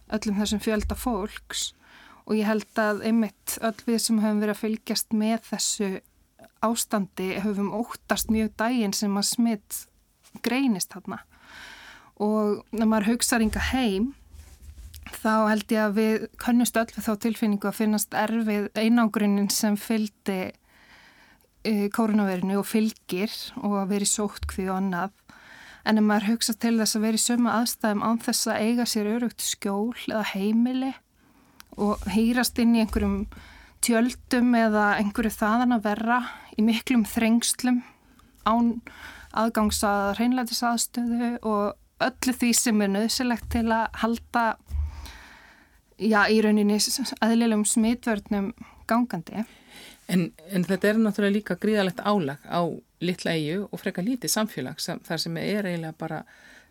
öllum 0.10 0.40
þessum 0.42 0.62
fjölda 0.64 0.98
fólks. 0.98 1.72
Og 2.30 2.38
ég 2.38 2.50
held 2.50 2.82
að 2.82 3.04
einmitt 3.10 3.58
öll 3.66 3.78
við 3.88 4.00
sem 4.04 4.22
höfum 4.22 4.42
verið 4.44 4.56
að 4.56 4.64
fylgjast 4.64 5.16
með 5.18 5.40
þessu 5.50 5.90
ástandi 6.66 7.32
höfum 7.42 7.72
óttast 7.74 8.30
mjög 8.34 8.52
dægin 8.60 8.94
sem 8.94 9.18
að 9.18 9.30
smitt 9.32 9.84
greinist 10.46 10.94
þarna. 10.94 11.22
Og 12.20 12.66
när 12.76 12.90
maður 12.90 13.14
hugsaður 13.14 13.48
yngar 13.48 13.70
heim 13.72 14.12
þá 15.24 15.50
held 15.50 15.72
ég 15.74 15.84
að 15.86 15.96
við 15.98 16.26
kannust 16.42 16.78
öll 16.78 16.90
við 16.92 17.06
þá 17.08 17.14
tilfinningu 17.24 17.70
að 17.70 17.80
finnast 17.80 18.18
erfið 18.18 18.68
einangrunin 18.78 19.50
sem 19.54 19.78
fylgdi 19.80 20.52
uh, 21.68 21.88
koronavirinu 21.96 22.60
og 22.62 22.68
fylgir 22.68 23.34
og 23.62 23.82
að 23.84 23.94
veri 23.96 24.10
sótt 24.10 24.48
hvið 24.52 24.72
og 24.72 24.80
annað 24.80 25.16
en 25.90 26.02
ef 26.02 26.06
maður 26.06 26.34
hugsa 26.34 26.56
til 26.60 26.76
þess 26.80 26.98
að 26.98 27.06
veri 27.08 27.22
sömu 27.22 27.52
aðstæðum 27.54 28.04
án 28.06 28.20
þess 28.24 28.50
að 28.52 28.66
eiga 28.66 28.88
sér 28.90 29.12
örugt 29.16 29.44
skjól 29.44 29.96
eða 30.10 30.26
heimili 30.34 30.92
og 31.80 32.04
hýrast 32.12 32.60
inn 32.62 32.76
í 32.76 32.84
einhverjum 32.84 33.22
tjöldum 33.86 34.52
eða 34.60 34.90
einhverju 35.00 35.32
þaðan 35.38 35.78
að 35.78 35.86
verra 35.88 36.20
í 36.60 36.66
miklum 36.68 37.06
þrengslum 37.08 37.84
án 38.48 38.74
aðgangs 39.38 39.80
að 39.88 40.18
hreinlætisaðstöðu 40.20 41.32
og 41.48 41.78
öllu 42.04 42.36
því 42.36 42.50
sem 42.56 42.82
er 42.84 42.92
nöðsilegt 42.94 43.50
til 43.54 43.68
að 43.76 43.88
halda 44.02 44.44
já, 46.00 46.22
í 46.32 46.40
rauninni 46.44 46.80
aðlilegum 47.20 47.66
smitvörnum 47.68 48.52
gangandi. 48.90 49.46
En, 50.10 50.30
en 50.50 50.66
þetta 50.66 50.90
er 50.90 51.02
náttúrulega 51.02 51.36
líka 51.36 51.58
gríðalegt 51.62 52.00
álag 52.02 52.46
á 52.50 52.66
litla 53.06 53.36
eigu 53.38 53.68
og 53.70 53.82
freka 53.82 54.04
lítið 54.04 54.34
samfélag 54.34 54.80
sem, 54.82 55.00
þar 55.06 55.22
sem 55.22 55.38
er 55.42 55.70
eiginlega 55.70 55.96
bara, 56.00 56.24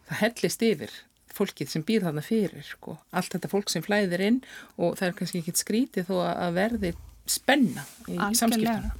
það 0.08 0.22
hellist 0.24 0.64
yfir 0.66 0.96
fólkið 1.38 1.70
sem 1.70 1.84
býr 1.86 2.06
þarna 2.06 2.24
fyrir, 2.24 2.64
sko. 2.66 2.96
allt 3.14 3.36
þetta 3.36 3.50
fólk 3.52 3.70
sem 3.70 3.84
flæðir 3.84 4.24
inn 4.26 4.40
og 4.76 4.96
það 4.98 5.08
er 5.08 5.16
kannski 5.20 5.42
ekki 5.42 5.54
skrítið 5.60 6.08
þó 6.08 6.16
að 6.26 6.56
verði 6.58 6.92
spenna 7.28 7.84
í 8.08 8.18
samskiptunum. 8.18 8.90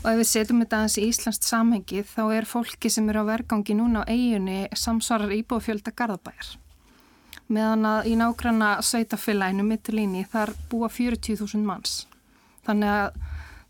Og 0.00 0.06
ef 0.08 0.16
við 0.16 0.28
setjum 0.30 0.62
þetta 0.62 0.78
aðeins 0.78 0.96
í 0.96 1.06
Íslands 1.10 1.50
samhengi 1.50 2.02
þá 2.08 2.22
er 2.38 2.46
fólki 2.48 2.88
sem 2.92 3.08
eru 3.12 3.24
á 3.26 3.30
vergangi 3.34 3.74
núna 3.76 4.04
á 4.06 4.08
eiginni 4.08 4.62
samsvarar 4.76 5.34
íbúfjölda 5.36 5.92
Garðabæjar 5.96 6.54
meðan 7.50 7.86
að 7.88 8.08
í 8.12 8.14
nágranna 8.18 8.70
sveitafélaginu 8.86 9.64
mittilíni 9.66 10.22
þar 10.30 10.52
búa 10.70 10.88
40.000 10.92 11.64
manns. 11.66 12.04
Þannig 12.66 12.92
að 12.94 13.18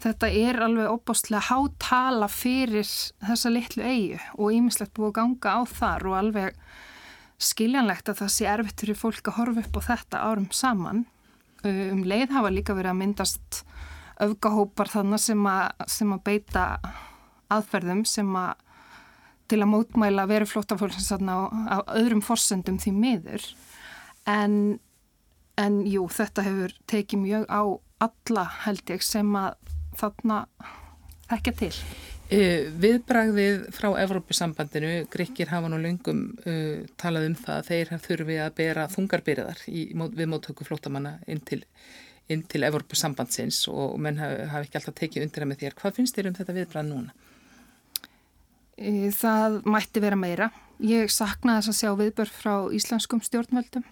þetta 0.01 0.31
er 0.33 0.61
alveg 0.65 0.89
opbáslega 0.91 1.43
hátala 1.51 2.29
fyrir 2.33 2.87
þessa 2.87 3.53
litlu 3.53 3.85
eigu 3.85 4.21
og 4.39 4.55
ímislegt 4.57 4.95
búið 4.97 5.11
að 5.11 5.17
ganga 5.19 5.57
á 5.57 5.61
þar 5.69 6.07
og 6.09 6.19
alveg 6.21 6.61
skiljanlegt 7.41 8.11
að 8.13 8.23
það 8.23 8.33
sé 8.35 8.49
erfitt 8.53 8.85
fyrir 8.85 9.01
fólk 9.01 9.29
að 9.29 9.39
horfa 9.39 9.65
upp 9.65 9.79
á 9.81 9.89
þetta 9.91 10.25
árum 10.29 10.51
saman. 10.53 11.05
Um 11.65 12.03
leið 12.09 12.33
hafa 12.33 12.53
líka 12.53 12.77
verið 12.77 12.95
að 12.95 13.01
myndast 13.01 13.63
öfgahópar 14.21 14.91
þannig 14.93 15.23
sem 15.25 15.47
sem 15.89 16.13
að 16.13 16.25
beita 16.25 16.65
aðferðum 17.53 18.05
sem 18.09 18.37
að 18.37 18.67
til 19.51 19.59
að 19.65 19.73
mótmæla 19.73 20.29
veru 20.31 20.47
flótafólksins 20.47 21.11
á 21.11 21.79
öðrum 21.99 22.23
forsendum 22.23 22.79
því 22.79 22.93
miður 22.95 23.47
en, 24.31 24.79
en 25.59 25.81
jú, 25.91 26.05
þetta 26.07 26.45
hefur 26.47 26.77
tekið 26.91 27.25
mjög 27.25 27.49
á 27.51 27.63
alla 28.07 28.45
held 28.65 28.93
ég 28.95 29.03
sem 29.05 29.35
að 29.37 29.59
þarna 29.99 30.45
þekkja 31.31 31.55
til. 31.59 31.73
Uh, 32.31 32.69
viðbragðið 32.79 33.65
frá 33.75 33.89
Evrópusambandinu, 34.05 34.91
Grykkir 35.11 35.51
hafa 35.51 35.71
nú 35.71 35.81
lungum 35.83 36.29
uh, 36.45 36.85
talað 37.01 37.27
um 37.27 37.35
það 37.41 37.57
að 37.57 37.71
þeir 37.71 37.91
þurfi 38.05 38.37
að 38.39 38.53
bera 38.61 38.87
þungarbyrðar 38.93 39.65
við 39.67 40.31
móttöku 40.31 40.67
flótamanna 40.69 41.17
inn 41.27 41.43
til, 41.43 41.65
inn 42.31 42.47
til 42.47 42.63
Evrópusambandsins 42.69 43.65
og 43.73 43.99
menn 43.99 44.23
hafi 44.23 44.47
haf 44.53 44.69
ekki 44.69 44.79
alltaf 44.79 44.99
tekið 45.03 45.27
undir 45.27 45.43
það 45.43 45.51
með 45.51 45.63
þér. 45.65 45.79
Hvað 45.83 45.99
finnst 45.99 46.19
þér 46.21 46.31
um 46.31 46.39
þetta 46.39 46.59
viðbragð 46.61 46.91
núna? 46.93 47.19
Það 49.19 49.61
mætti 49.67 50.07
vera 50.07 50.17
meira. 50.17 50.53
Ég 50.81 51.11
sakna 51.13 51.59
þess 51.59 51.75
að 51.75 51.81
sjá 51.83 51.91
viðbörð 51.99 52.37
frá 52.39 52.55
íslenskum 52.73 53.21
stjórnvöldum. 53.27 53.83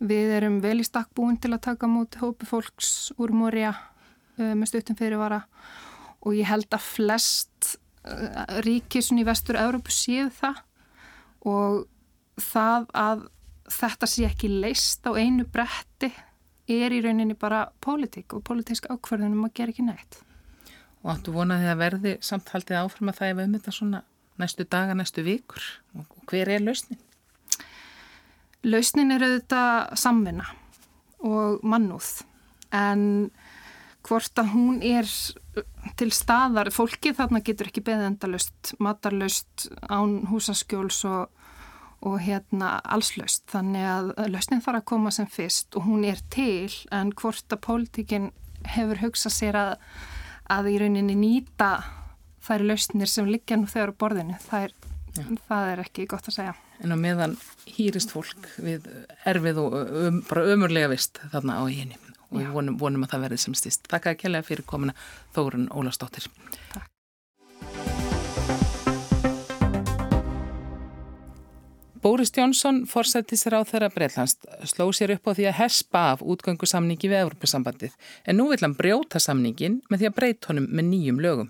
Við 0.00 0.32
erum 0.40 0.56
vel 0.64 0.78
í 0.80 0.86
stakk 0.88 1.12
búin 1.14 1.36
til 1.38 1.52
að 1.52 1.66
taka 1.68 1.86
múti 1.86 2.18
hópi 2.18 2.48
fólks 2.48 3.12
úr 3.20 3.36
Moria 3.36 3.76
með 4.38 4.68
stuttum 4.70 4.98
fyrirvara 4.98 5.42
og 6.24 6.36
ég 6.36 6.48
held 6.48 6.68
að 6.72 6.86
flest 6.86 7.74
ríkisun 8.64 9.20
í 9.22 9.26
vestur 9.26 9.58
Európu 9.60 9.92
séu 9.94 10.28
það 10.34 10.60
og 11.48 11.84
það 12.40 12.86
að 12.96 13.26
þetta 13.72 14.08
sé 14.10 14.26
ekki 14.28 14.50
leist 14.52 15.06
á 15.08 15.12
einu 15.16 15.46
bretti 15.48 16.10
er 16.68 16.92
í 16.92 17.00
rauninni 17.04 17.36
bara 17.36 17.66
pólitík 17.84 18.36
og 18.36 18.44
pólitísk 18.48 18.88
ákverðunum 18.92 19.46
að 19.46 19.54
gera 19.58 19.72
ekki 19.72 19.84
neitt. 19.84 20.18
Og 21.04 21.12
áttu 21.12 21.34
vonaði 21.34 21.68
að 21.68 21.80
verði 21.80 22.14
samthaldið 22.24 22.80
áfram 22.80 23.12
að 23.12 23.18
það 23.20 23.30
er 23.30 23.44
um 23.44 23.56
þetta 23.58 23.74
svona 23.76 24.02
næstu 24.40 24.66
daga, 24.66 24.96
næstu 24.96 25.24
vikur 25.24 25.64
og 25.94 26.30
hver 26.30 26.50
er 26.50 26.64
lausnin? 26.64 27.00
Lausnin 28.64 29.12
er 29.12 29.24
auðvitað 29.26 29.98
samvinna 30.00 30.46
og 31.24 31.60
mannúð 31.64 32.24
en 32.74 33.30
hvort 34.04 34.40
að 34.40 34.50
hún 34.52 34.80
er 34.84 35.08
til 35.98 36.10
staðar, 36.12 36.70
fólkið 36.74 37.18
þarna 37.20 37.40
getur 37.44 37.70
ekki 37.70 37.84
beðið 37.86 38.10
endalust, 38.10 38.74
matarlust 38.82 39.68
án 39.88 40.20
húsaskjóls 40.30 41.00
og, 41.08 41.30
og 42.04 42.18
hérna 42.24 42.76
allslaust 42.84 43.46
þannig 43.52 43.86
að 43.88 44.10
lausnin 44.34 44.64
þarf 44.64 44.82
að 44.82 44.88
koma 44.92 45.14
sem 45.14 45.30
fyrst 45.30 45.78
og 45.78 45.88
hún 45.88 46.04
er 46.08 46.20
til 46.32 46.72
en 46.92 47.14
hvort 47.16 47.54
að 47.54 47.64
pólitíkin 47.64 48.32
hefur 48.74 49.00
hugsað 49.04 49.36
sér 49.38 49.60
að 49.60 49.72
að 50.52 50.70
í 50.74 50.78
rauninni 50.82 51.16
nýta 51.16 51.70
þær 52.44 52.66
lausnir 52.68 53.10
sem 53.10 53.28
liggja 53.30 53.56
nú 53.56 53.68
þegar 53.70 53.94
á 53.96 54.00
borðinu. 54.02 54.38
Það 54.44 54.66
er, 54.66 54.74
það 55.48 55.68
er 55.70 55.84
ekki 55.84 56.08
gott 56.10 56.28
að 56.28 56.38
segja. 56.38 56.54
En 56.84 56.92
á 56.92 56.98
meðan 57.00 57.36
hýrist 57.70 58.12
fólk 58.12 58.48
við 58.60 58.88
erfið 59.24 59.60
og 59.62 59.76
um, 59.78 60.18
bara 60.28 60.48
ömurlega 60.52 60.90
vist 60.92 61.22
þarna 61.32 61.62
á 61.62 61.64
henni 61.70 61.96
og 62.30 62.40
við 62.40 62.50
vonum, 62.56 62.80
vonum 62.80 63.06
að 63.06 63.14
það 63.14 63.28
verði 63.28 63.44
sem 63.44 63.58
stýst. 63.58 63.86
Takk 63.90 64.10
að 64.12 64.20
kella 64.24 64.42
fyrir 64.46 64.66
komina 64.68 64.96
Þórun 65.36 65.70
Ólastóttir. 65.74 66.28
Takk. 66.72 66.90
Bóris 72.04 72.28
Jónsson, 72.36 72.82
forsættisra 72.84 73.62
á 73.62 73.64
þeirra 73.64 73.88
Breitlands, 73.88 74.34
sló 74.68 74.90
sér 74.92 75.14
upp 75.14 75.24
á 75.24 75.32
því 75.32 75.46
að 75.48 75.54
hespa 75.56 76.00
af 76.12 76.20
útgöngu 76.20 76.66
samningi 76.68 77.08
við 77.08 77.22
Evropasambandið 77.22 77.94
en 78.28 78.36
nú 78.36 78.50
vil 78.50 78.58
hann 78.60 78.74
brjóta 78.76 79.16
samningin 79.16 79.78
með 79.88 80.02
því 80.02 80.10
að 80.10 80.18
breyt 80.18 80.48
honum 80.50 80.66
með 80.68 80.86
nýjum 80.90 81.22
lögum. 81.24 81.48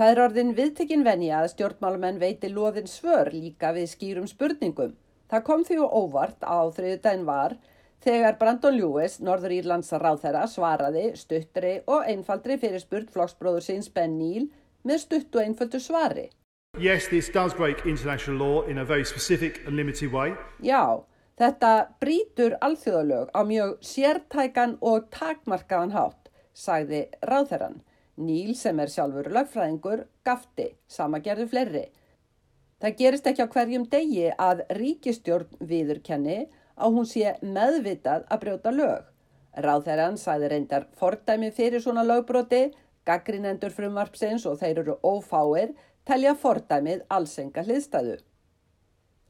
Það 0.00 0.12
er 0.14 0.22
orðin 0.24 0.54
viðtekinn 0.56 1.04
venja 1.04 1.42
að 1.42 1.50
stjórnmálumenn 1.52 2.22
veiti 2.24 2.48
loðin 2.48 2.88
svör 2.88 3.28
líka 3.36 3.74
við 3.76 3.90
skýrum 3.92 4.30
spurningum. 4.32 4.96
Það 5.28 5.44
kom 5.50 5.68
því 5.68 5.78
og 5.84 6.00
óvart 6.00 6.40
á 6.40 6.56
þriðu 6.72 6.98
dæn 7.04 7.28
var 7.28 7.58
þegar 8.04 8.38
Brandon 8.40 8.76
Lewis, 8.76 9.18
Norður 9.20 9.54
Írlands 9.58 9.92
ráðherra, 9.92 10.46
svaraði 10.50 11.12
stuttri 11.18 11.78
og 11.86 12.06
einfaldri 12.08 12.58
fyrir 12.60 12.82
spurt 12.82 13.12
flokksbróður 13.14 13.64
síns 13.64 13.88
Ben 13.92 14.18
Neil 14.18 14.48
með 14.86 15.02
stutt 15.06 15.36
og 15.36 15.42
einföldu 15.42 15.80
svari. 15.82 16.28
Yes, 16.78 17.08
this 17.08 17.30
does 17.32 17.54
break 17.54 17.86
international 17.86 18.38
law 18.38 18.62
in 18.68 18.78
a 18.78 18.84
very 18.84 19.04
specific 19.04 19.62
and 19.66 19.76
limited 19.76 20.12
way. 20.12 20.34
Já, 20.60 21.00
þetta 21.40 21.88
brítur 22.00 22.58
alþjóðalög 22.60 23.32
á 23.32 23.40
mjög 23.48 23.78
sértækan 23.80 24.76
og 24.84 25.08
takmarkaðan 25.10 25.94
hátt, 25.96 26.28
sagði 26.52 27.06
ráðherran. 27.24 27.80
Níl 28.16 28.54
sem 28.56 28.78
er 28.80 28.92
sjálfur 28.92 29.28
lögfræðingur 29.32 30.06
gafti, 30.24 30.70
sama 30.88 31.20
gerðu 31.24 31.48
fleiri. 31.52 31.86
Það 32.80 32.96
gerist 33.00 33.26
ekki 33.28 33.44
á 33.44 33.52
hverjum 33.52 33.88
degi 33.88 34.30
að 34.36 34.62
ríkistjórn 34.76 35.60
viðurkenni 35.64 36.38
að 36.76 36.96
hún 36.96 37.08
sé 37.08 37.34
meðvitað 37.42 38.26
að 38.30 38.42
brjóta 38.44 38.72
lög. 38.74 39.04
Ráðherran 39.56 40.18
sæði 40.20 40.50
reyndar 40.52 40.86
fordæmi 41.00 41.50
fyrir 41.56 41.80
svona 41.80 42.04
lögbróti, 42.04 42.70
gaggrinendur 43.08 43.72
frumvarpsins 43.72 44.44
og 44.46 44.58
þeir 44.60 44.82
eru 44.82 44.96
ófáir, 45.00 45.72
telja 46.04 46.34
fordæmið 46.36 47.06
allsenga 47.08 47.64
hliðstæðu. 47.64 48.18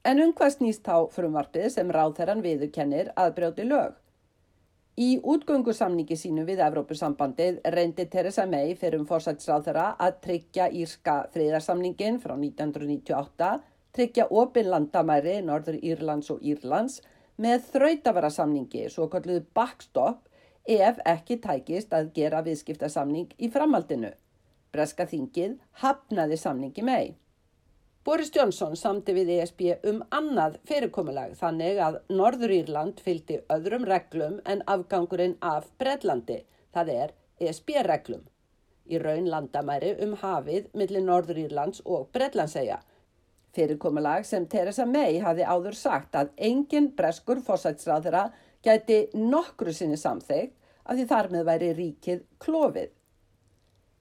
En 0.07 0.23
um 0.23 0.33
hvað 0.39 0.57
snýst 0.57 0.83
þá 0.87 1.07
frumvarpið 1.15 1.71
sem 1.75 1.89
ráðherran 1.95 2.43
viðurkennir 2.43 3.13
að 3.19 3.33
brjóti 3.39 3.65
lög? 3.67 3.95
Í 4.97 5.19
útgöngusamningi 5.29 6.17
sínu 6.17 6.47
við 6.49 6.63
Evrópusambandið 6.65 7.59
reyndi 7.75 8.07
Theresa 8.09 8.47
May 8.49 8.71
fyrir 8.81 9.03
um 9.03 9.09
fórsætsráðherra 9.09 9.91
að 10.01 10.21
tryggja 10.25 10.71
Írska 10.73 11.17
friðarsamningin 11.35 12.17
frá 12.23 12.33
1998, 12.33 13.51
tryggja 13.93 14.27
opin 14.31 14.71
landamæri 14.73 15.43
Norður 15.45 15.77
Írlands 15.83 16.33
og 16.33 16.41
Írlands 16.41 17.03
með 17.43 17.69
þrautavarasamningi, 17.73 18.87
svo 18.93 19.09
kalluðu 19.13 19.45
backstop, 19.57 20.25
ef 20.67 20.99
ekki 21.07 21.39
tækist 21.43 21.93
að 21.95 22.11
gera 22.17 22.43
viðskiptasamning 22.47 23.35
í 23.39 23.51
framhaldinu. 23.53 24.11
Breska 24.75 25.07
þingið 25.09 25.61
hafnaði 25.83 26.39
samningi 26.41 26.85
mei. 26.85 27.15
Boris 28.07 28.31
Johnson 28.35 28.77
samti 28.79 29.15
við 29.17 29.33
ESB 29.35 29.63
um 29.91 29.97
annað 30.15 30.61
fyrirkomulag 30.69 31.33
þannig 31.41 31.81
að 31.83 31.97
Norður 32.15 32.53
Írland 32.55 33.01
fylgdi 33.03 33.41
öðrum 33.51 33.87
reglum 33.89 34.37
en 34.47 34.63
afgangurinn 34.71 35.35
af 35.43 35.67
Breitlandi, 35.81 36.45
það 36.75 36.93
er 36.95 37.15
ESB-reglum. 37.43 38.23
Í 38.87 39.01
raun 39.03 39.27
landamæri 39.27 39.97
um 40.07 40.15
hafið 40.21 40.69
millir 40.79 41.03
Norður 41.03 41.43
Írlands 41.49 41.83
og 41.85 42.07
Breitlandsegja 42.15 42.79
Fyrirkomulag 43.55 44.27
sem 44.27 44.47
Theresa 44.51 44.87
May 44.87 45.21
hafi 45.23 45.45
áður 45.47 45.77
sagt 45.79 46.17
að 46.19 46.33
engin 46.49 46.91
breskur 46.97 47.41
fósætsráðara 47.47 48.31
gæti 48.67 49.07
nokkru 49.15 49.73
sinni 49.73 49.99
samþegt 50.01 50.55
að 50.87 51.01
því 51.01 51.07
þar 51.13 51.29
með 51.33 51.47
væri 51.51 51.73
ríkið 51.79 52.23
klófið. 52.43 52.91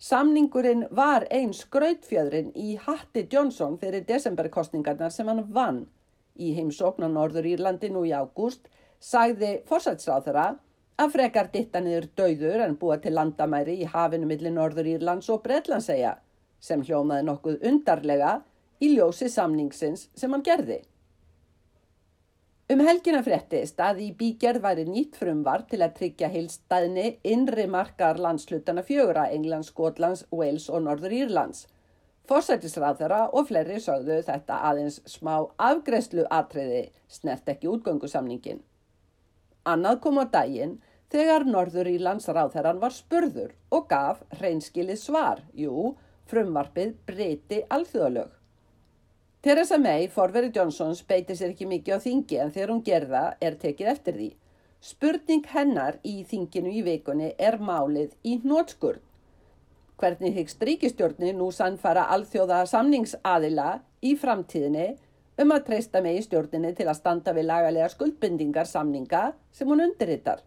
Samningurinn 0.06 0.84
var 0.92 1.24
einn 1.32 1.54
skrautfjöðrin 1.56 2.52
í 2.60 2.76
Hatti 2.84 3.26
Johnson 3.32 3.78
fyrir 3.80 4.04
desemberkostningarnar 4.10 5.14
sem 5.14 5.30
hann 5.32 5.46
vann. 5.56 5.86
Í 6.36 6.52
heimsókn 6.58 7.08
á 7.08 7.10
Norður 7.10 7.48
Írlandi 7.54 7.90
nú 7.90 8.04
í 8.04 8.12
ágúst 8.12 8.68
sagði 9.00 9.62
fórsætsráðara 9.70 10.50
að 11.00 11.16
frekar 11.16 11.50
ditta 11.54 11.80
niður 11.84 12.10
dauður 12.20 12.66
en 12.66 12.76
búa 12.80 12.98
til 13.04 13.16
landamæri 13.16 13.80
í 13.84 13.88
hafinu 13.92 14.28
millir 14.28 14.54
Norður 14.56 14.92
Írlands 14.96 15.32
og 15.32 15.42
Breitlandsegja 15.48 16.18
sem 16.60 16.84
hljómaði 16.84 17.28
nokkuð 17.30 17.66
undarlega 17.70 18.36
í 18.82 18.92
ljósi 18.96 19.30
samningsins 19.32 20.10
sem 20.16 20.32
hann 20.32 20.44
gerði. 20.46 20.82
Um 22.66 22.82
helgina 22.82 23.20
fréttist 23.22 23.78
að 23.86 24.00
í 24.02 24.10
bígerð 24.18 24.64
væri 24.64 24.84
nýtt 24.90 25.20
frumvar 25.22 25.68
til 25.70 25.84
að 25.86 25.92
tryggja 26.00 26.32
heilstæðni 26.34 27.20
innri 27.22 27.68
markar 27.70 28.18
landslutana 28.18 28.82
fjögra 28.88 29.28
Englands, 29.36 29.70
Skotlands, 29.70 30.24
Wales 30.32 30.66
og 30.74 30.82
Norður 30.88 31.14
Írlands. 31.14 31.68
Forsættisráðara 32.26 33.28
og 33.38 33.52
fleiri 33.52 33.78
sögðu 33.78 34.18
þetta 34.26 34.58
aðeins 34.72 34.98
smá 35.06 35.36
afgreðslu 35.62 36.26
atriði 36.34 36.88
snert 37.20 37.52
ekki 37.54 37.70
útgöngusamningin. 37.70 38.64
Annað 39.70 40.00
kom 40.02 40.18
á 40.18 40.26
daginn 40.34 40.80
þegar 41.14 41.46
Norður 41.46 41.92
Írlands 41.92 42.26
ráðherran 42.34 42.82
var 42.82 42.98
spurður 42.98 43.54
og 43.70 43.86
gaf 43.94 44.26
hreinskilið 44.40 44.98
svar, 45.04 45.46
jú, 45.54 45.94
frumvarpið 46.26 46.98
breyti 47.06 47.62
alþjóðalög. 47.70 48.34
Theresa 49.46 49.78
May, 49.78 50.08
forveri 50.10 50.48
Johnsons, 50.50 51.04
beitir 51.06 51.38
sér 51.38 51.52
ekki 51.52 51.68
mikið 51.70 51.94
á 51.94 52.00
þingi 52.02 52.38
en 52.42 52.54
þegar 52.54 52.72
hún 52.72 52.80
gerða 52.88 53.20
er 53.38 53.58
tekið 53.62 53.92
eftir 53.92 54.16
því. 54.18 54.30
Spurning 54.82 55.46
hennar 55.52 56.00
í 56.02 56.14
þinginu 56.26 56.72
í 56.74 56.82
vikunni 56.88 57.28
er 57.38 57.60
málið 57.62 58.16
í 58.26 58.40
hnótskurð. 58.42 59.04
Hvernig 60.02 60.34
hyggst 60.40 60.66
ríkistjórni 60.66 61.36
nú 61.38 61.52
sannfara 61.54 62.08
alþjóða 62.18 62.64
samningsaðila 62.74 63.68
í 64.02 64.16
framtíðinni 64.18 64.88
um 65.46 65.54
að 65.54 65.64
treysta 65.70 66.02
með 66.02 66.18
í 66.24 66.26
stjórninni 66.26 66.74
til 66.74 66.90
að 66.90 67.00
standa 67.04 67.38
við 67.38 67.50
lagalega 67.52 67.94
skuldbindingar 67.94 68.66
samninga 68.66 69.24
sem 69.54 69.70
hún 69.70 69.86
undirrittar. 69.86 70.42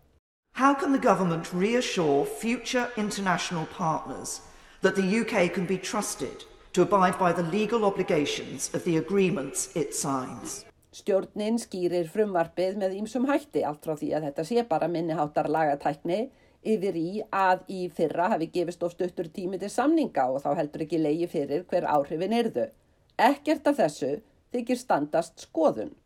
How 0.59 0.75
can 0.75 0.91
the 0.91 0.99
government 0.99 1.55
reassure 1.55 2.27
future 2.27 2.91
international 2.97 3.71
partners 3.79 4.41
that 4.83 4.99
the 4.99 5.07
UK 5.23 5.55
can 5.55 5.71
be 5.71 5.79
trusted 5.79 6.49
to 6.79 6.83
abide 6.83 7.19
by 7.19 7.33
the 7.33 7.43
legal 7.43 7.85
obligations 7.85 8.71
of 8.73 8.85
the 8.85 8.97
agreements 8.97 9.71
it 9.75 9.95
signs. 9.95 10.65
Stjórnin 10.95 11.59
skýrir 11.59 12.07
frumvarpið 12.07 12.79
með 12.79 12.95
ýmsum 13.01 13.27
hætti 13.27 13.65
allt 13.67 13.83
frá 13.83 13.97
því 13.99 14.13
að 14.15 14.27
þetta 14.29 14.45
sé 14.47 14.65
bara 14.71 14.89
minniháttar 14.93 15.51
lagatækni 15.51 16.21
yfir 16.63 17.01
í 17.01 17.11
að 17.35 17.67
í 17.67 17.81
fyrra 17.91 18.31
hafi 18.35 18.51
gefist 18.55 18.87
of 18.87 18.95
stuttur 18.95 19.27
tími 19.35 19.59
til 19.59 19.73
samninga 19.75 20.29
og 20.31 20.45
þá 20.47 20.51
heldur 20.61 20.87
ekki 20.87 21.03
leiði 21.03 21.31
fyrir 21.35 21.67
hver 21.67 21.91
áhrifin 21.91 22.39
erðu. 22.39 22.71
Ekkert 23.19 23.67
af 23.67 23.83
þessu 23.83 24.15
þykir 24.55 24.79
standast 24.79 25.49
skoðun. 25.49 25.97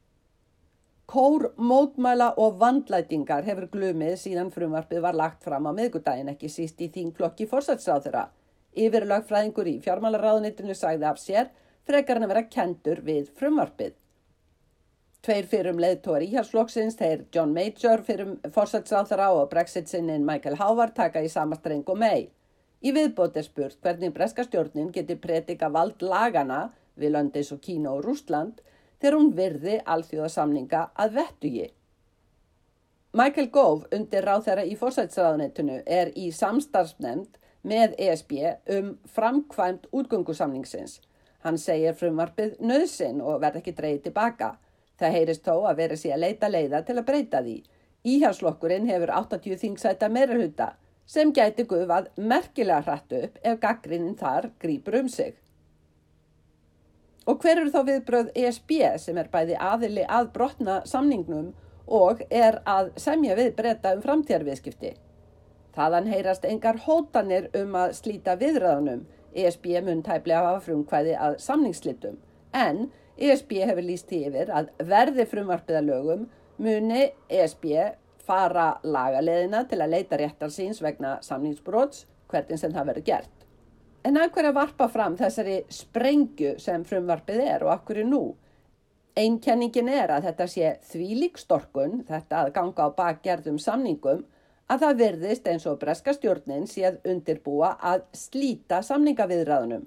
Kór, 1.13 1.51
mótmæla 1.61 2.33
og 2.41 2.57
vandlætingar 2.63 3.45
hefur 3.45 3.69
glumið 3.75 4.17
síðan 4.25 4.55
frumvarpið 4.55 5.05
var 5.05 5.21
lagt 5.21 5.45
fram 5.45 5.69
á 5.69 5.73
miðgudagin 5.77 6.33
ekki 6.33 6.49
síst 6.49 6.81
í 6.81 6.89
þingflokki 6.95 7.45
fórsætsráðura. 7.51 8.31
Yfirlagfræðingur 8.73 9.69
í 9.69 9.79
fjármálaráðunitinu 9.85 10.77
sagði 10.77 11.09
af 11.09 11.21
sér 11.21 11.51
frekar 11.89 12.19
hann 12.19 12.29
að 12.29 12.35
vera 12.35 12.49
kendur 12.53 13.03
við 13.05 13.29
frumvarpið. 13.37 13.97
Tveir 15.23 15.47
fyrrum 15.47 15.79
leðtóar 15.79 16.25
íhalsflokksins, 16.27 16.97
þeir 16.99 17.27
John 17.35 17.53
Major 17.55 18.01
fyrrum 18.03 18.39
fórsætsráþara 18.55 19.29
og 19.37 19.51
Brexit-sinnin 19.53 20.25
Michael 20.27 20.57
Howard 20.59 20.97
taka 20.97 21.23
í 21.23 21.29
sama 21.31 21.59
streng 21.61 21.87
og 21.87 22.01
mei. 22.01 22.31
Í 22.83 22.91
viðbót 22.91 23.37
er 23.39 23.47
spurt 23.47 23.79
hvernig 23.85 24.11
breska 24.17 24.43
stjórnin 24.43 24.91
geti 24.95 25.15
predika 25.15 25.69
vald 25.71 26.03
lagana 26.03 26.73
við 26.99 27.15
Löndis 27.15 27.53
og 27.55 27.61
Kína 27.63 27.93
og 27.93 28.03
Rústland 28.09 28.59
þegar 28.99 29.19
hún 29.19 29.31
virði 29.37 29.77
alþjóðasamninga 29.95 30.83
að 31.05 31.15
vettugi. 31.21 31.69
Michael 33.13 33.51
Gove 33.55 33.93
undir 33.95 34.27
ráð 34.27 34.49
þeirra 34.49 34.67
í 34.67 34.75
fórsætsráðunitinu 34.81 35.83
er 35.87 36.11
í 36.19 36.31
samstarfsnefnd 36.35 37.39
með 37.63 37.95
ESB 37.99 38.33
um 38.77 38.93
framkvæmt 39.15 39.89
útgöngusamningsins. 39.93 41.01
Hann 41.43 41.59
segir 41.59 41.97
frumvarpið 41.99 42.59
nöðsinn 42.63 43.23
og 43.23 43.41
verð 43.43 43.63
ekki 43.63 43.75
dreyið 43.79 44.03
tilbaka. 44.07 44.55
Það 44.99 45.17
heyrist 45.17 45.47
þó 45.47 45.67
að 45.67 45.79
vera 45.81 45.99
að 46.15 46.23
leita 46.23 46.51
leiða 46.51 46.83
til 46.87 46.99
að 46.99 47.07
breyta 47.09 47.43
því. 47.43 47.57
Íhjárslokkurinn 48.03 48.89
hefur 48.91 49.11
80 49.15 49.59
þingsæta 49.63 50.09
meirarhuta 50.11 50.73
sem 51.07 51.33
gæti 51.35 51.67
gufað 51.69 52.11
merkilega 52.17 52.83
hrættu 52.87 53.23
upp 53.27 53.39
ef 53.43 53.59
gaggrinnin 53.63 54.19
þar 54.19 54.51
grýpur 54.63 55.01
um 55.01 55.09
sig. 55.09 55.35
Og 57.27 57.39
hver 57.43 57.61
eru 57.61 57.71
þá 57.71 57.83
viðbröð 57.87 58.33
ESB 58.35 58.73
sem 58.99 59.19
er 59.19 59.31
bæði 59.31 59.59
aðili 59.59 60.07
að 60.09 60.33
brotna 60.35 60.81
samningnum 60.87 61.53
og 61.87 62.23
er 62.31 62.59
að 62.67 62.91
semja 62.99 63.37
við 63.39 63.55
breyta 63.59 63.95
um 63.95 64.03
framtíðarviðskipti? 64.03 64.95
Þaðan 65.73 66.11
heyrast 66.13 66.45
engar 66.45 66.83
hótanir 66.85 67.49
um 67.57 67.77
að 67.81 67.95
slíta 67.97 68.37
viðræðunum. 68.41 69.07
ESB 69.33 69.67
mun 69.87 70.03
tæplega 70.05 70.45
hafa 70.45 70.61
frumkvæði 70.67 71.15
að 71.17 71.39
samningsslitum 71.41 72.19
en 72.53 72.91
ESB 73.17 73.55
hefur 73.65 73.87
líst 73.87 74.13
yfir 74.13 74.51
að 74.53 74.69
verði 74.89 75.25
frumvarpiða 75.29 75.81
lögum 75.87 76.27
muni 76.61 77.07
ESB 77.33 77.65
fara 78.27 78.75
lagaleðina 78.85 79.65
til 79.69 79.81
að 79.83 79.95
leita 79.97 80.19
réttar 80.21 80.53
síns 80.53 80.83
vegna 80.85 81.17
samningsbróts 81.25 82.05
hvernig 82.31 82.61
sem 82.61 82.75
það 82.75 82.93
verður 82.93 83.09
gert. 83.09 83.39
En 84.05 84.19
að 84.19 84.33
hverja 84.35 84.55
varpa 84.57 84.89
fram 84.91 85.17
þessari 85.19 85.61
sprengju 85.71 86.57
sem 86.63 86.85
frumvarpið 86.87 87.43
er 87.47 87.65
og 87.67 87.75
akkur 87.77 88.03
er 88.03 88.09
nú? 88.09 88.23
Einkenningin 89.19 89.91
er 89.93 90.11
að 90.15 90.29
þetta 90.29 90.47
sé 90.49 90.71
þvílíkstorkun, 90.89 92.01
þetta 92.09 92.47
að 92.47 92.55
ganga 92.57 92.89
á 92.89 92.97
bakgerðum 92.97 93.59
samningum 93.61 94.25
að 94.71 94.85
það 94.85 94.99
verðist 95.03 95.49
eins 95.51 95.67
og 95.69 95.79
breska 95.81 96.15
stjórnin 96.17 96.69
séð 96.71 97.01
undirbúa 97.09 97.75
að 97.81 98.05
slíta 98.17 98.83
samningaviðræðunum. 98.87 99.87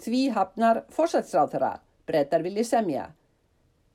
Því 0.00 0.20
hafnar 0.36 0.84
fórsætsráþara, 0.94 1.78
brettar 2.08 2.44
vilji 2.44 2.64
semja. 2.64 3.10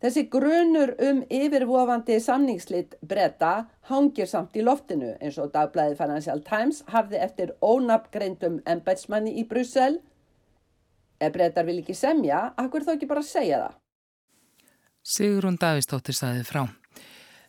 Þessi 0.04 0.26
grunur 0.30 0.92
um 1.02 1.22
yfirvofandi 1.34 2.20
samningslitt 2.22 2.98
bretta 3.02 3.66
hangir 3.90 4.28
samt 4.30 4.58
í 4.60 4.66
loftinu 4.66 5.16
eins 5.24 5.40
og 5.42 5.54
dagblæði 5.56 5.96
Financial 5.98 6.44
Times 6.46 6.84
hafði 6.92 7.22
eftir 7.26 7.56
ónapgreindum 7.64 8.60
embætsmanni 8.70 9.34
í 9.40 9.48
Brussel. 9.50 10.02
Ef 11.18 11.34
brettar 11.34 11.66
vil 11.66 11.80
ekki 11.80 11.96
semja, 11.98 12.52
akkur 12.60 12.86
þá 12.86 12.98
ekki 12.98 13.10
bara 13.10 13.24
segja 13.26 13.64
það? 13.64 13.78
Sigrun 15.06 15.58
Davistóttir 15.62 16.18
saði 16.18 16.44
frá. 16.46 16.66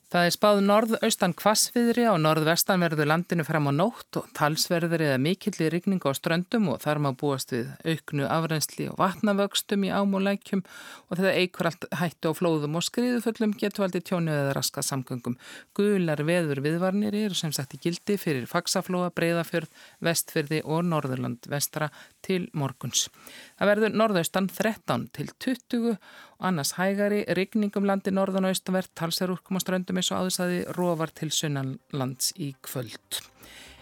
Það 0.07 0.25
er 0.29 0.35
spáð 0.37 0.59
norð-austan 0.63 1.33
kvassviðri 1.35 2.05
á 2.07 2.15
norð-vestanverðu 2.15 3.09
landinu 3.09 3.43
fram 3.43 3.65
á 3.67 3.73
nótt 3.75 4.19
og 4.21 4.29
talsverður 4.39 5.03
eða 5.03 5.17
mikillir 5.19 5.73
rigning 5.75 6.05
á 6.07 6.15
ströndum 6.15 6.69
og 6.71 6.79
þar 6.85 7.01
má 7.03 7.09
búast 7.19 7.51
við 7.51 7.73
auknu 7.83 8.29
afrensli 8.31 8.87
og 8.87 9.01
vatnavöxtum 9.01 9.83
í 9.83 9.91
ám 9.91 10.15
og 10.15 10.23
lækjum 10.29 10.63
og 10.63 11.11
þetta 11.11 11.33
eikur 11.41 11.71
allt 11.73 11.89
hættu 11.99 12.31
á 12.31 12.39
flóðum 12.39 12.79
og 12.79 12.87
skriðufullum 12.87 13.57
getur 13.59 13.89
aldrei 13.89 14.05
tjónu 14.07 14.31
eða 14.31 14.55
raska 14.55 14.85
samgöngum. 14.87 15.35
Gular 15.75 16.23
veður 16.23 16.63
viðvarnir 16.63 17.19
eru 17.25 17.35
sem 17.35 17.51
sagt 17.51 17.75
í 17.75 17.83
gildi 17.83 18.15
fyrir 18.15 18.47
faksaflóa, 18.47 19.11
breyðafjörð, 19.11 19.75
vestfyrði 20.07 20.63
og 20.63 20.87
norðurland 20.87 21.51
vestra 21.51 21.91
til 22.27 22.49
morguns. 22.57 23.07
Það 23.59 23.71
verður 23.73 23.97
norðaustan 24.03 24.51
13 24.51 25.07
til 25.17 25.31
20 25.47 25.95
og 25.95 26.49
annars 26.51 26.75
hægari, 26.77 27.23
rigningum 27.39 27.87
landi 27.89 28.13
norðan 28.15 28.49
og 28.49 28.57
austanvert, 28.57 28.93
talsarúrkum 28.99 29.57
á 29.57 29.65
ströndum 29.65 30.03
eins 30.03 30.11
og 30.13 30.25
áðursaði 30.25 30.61
róvar 30.77 31.15
til 31.15 31.31
sunnanlands 31.35 32.35
í 32.37 32.53
kvöld. 32.67 33.23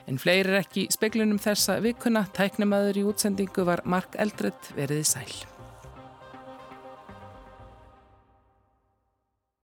En 0.05 0.21
fleiri 0.21 0.53
er 0.53 0.61
ekki 0.61 0.87
speklunum 0.93 1.41
þessa 1.41 1.79
vikuna, 1.85 2.27
tæknumæður 2.37 3.01
í 3.01 3.09
útsendingu 3.09 3.65
var 3.65 3.87
Mark 3.89 4.21
Eldredd 4.21 4.75
veriði 4.77 5.09
sæl. 5.15 5.54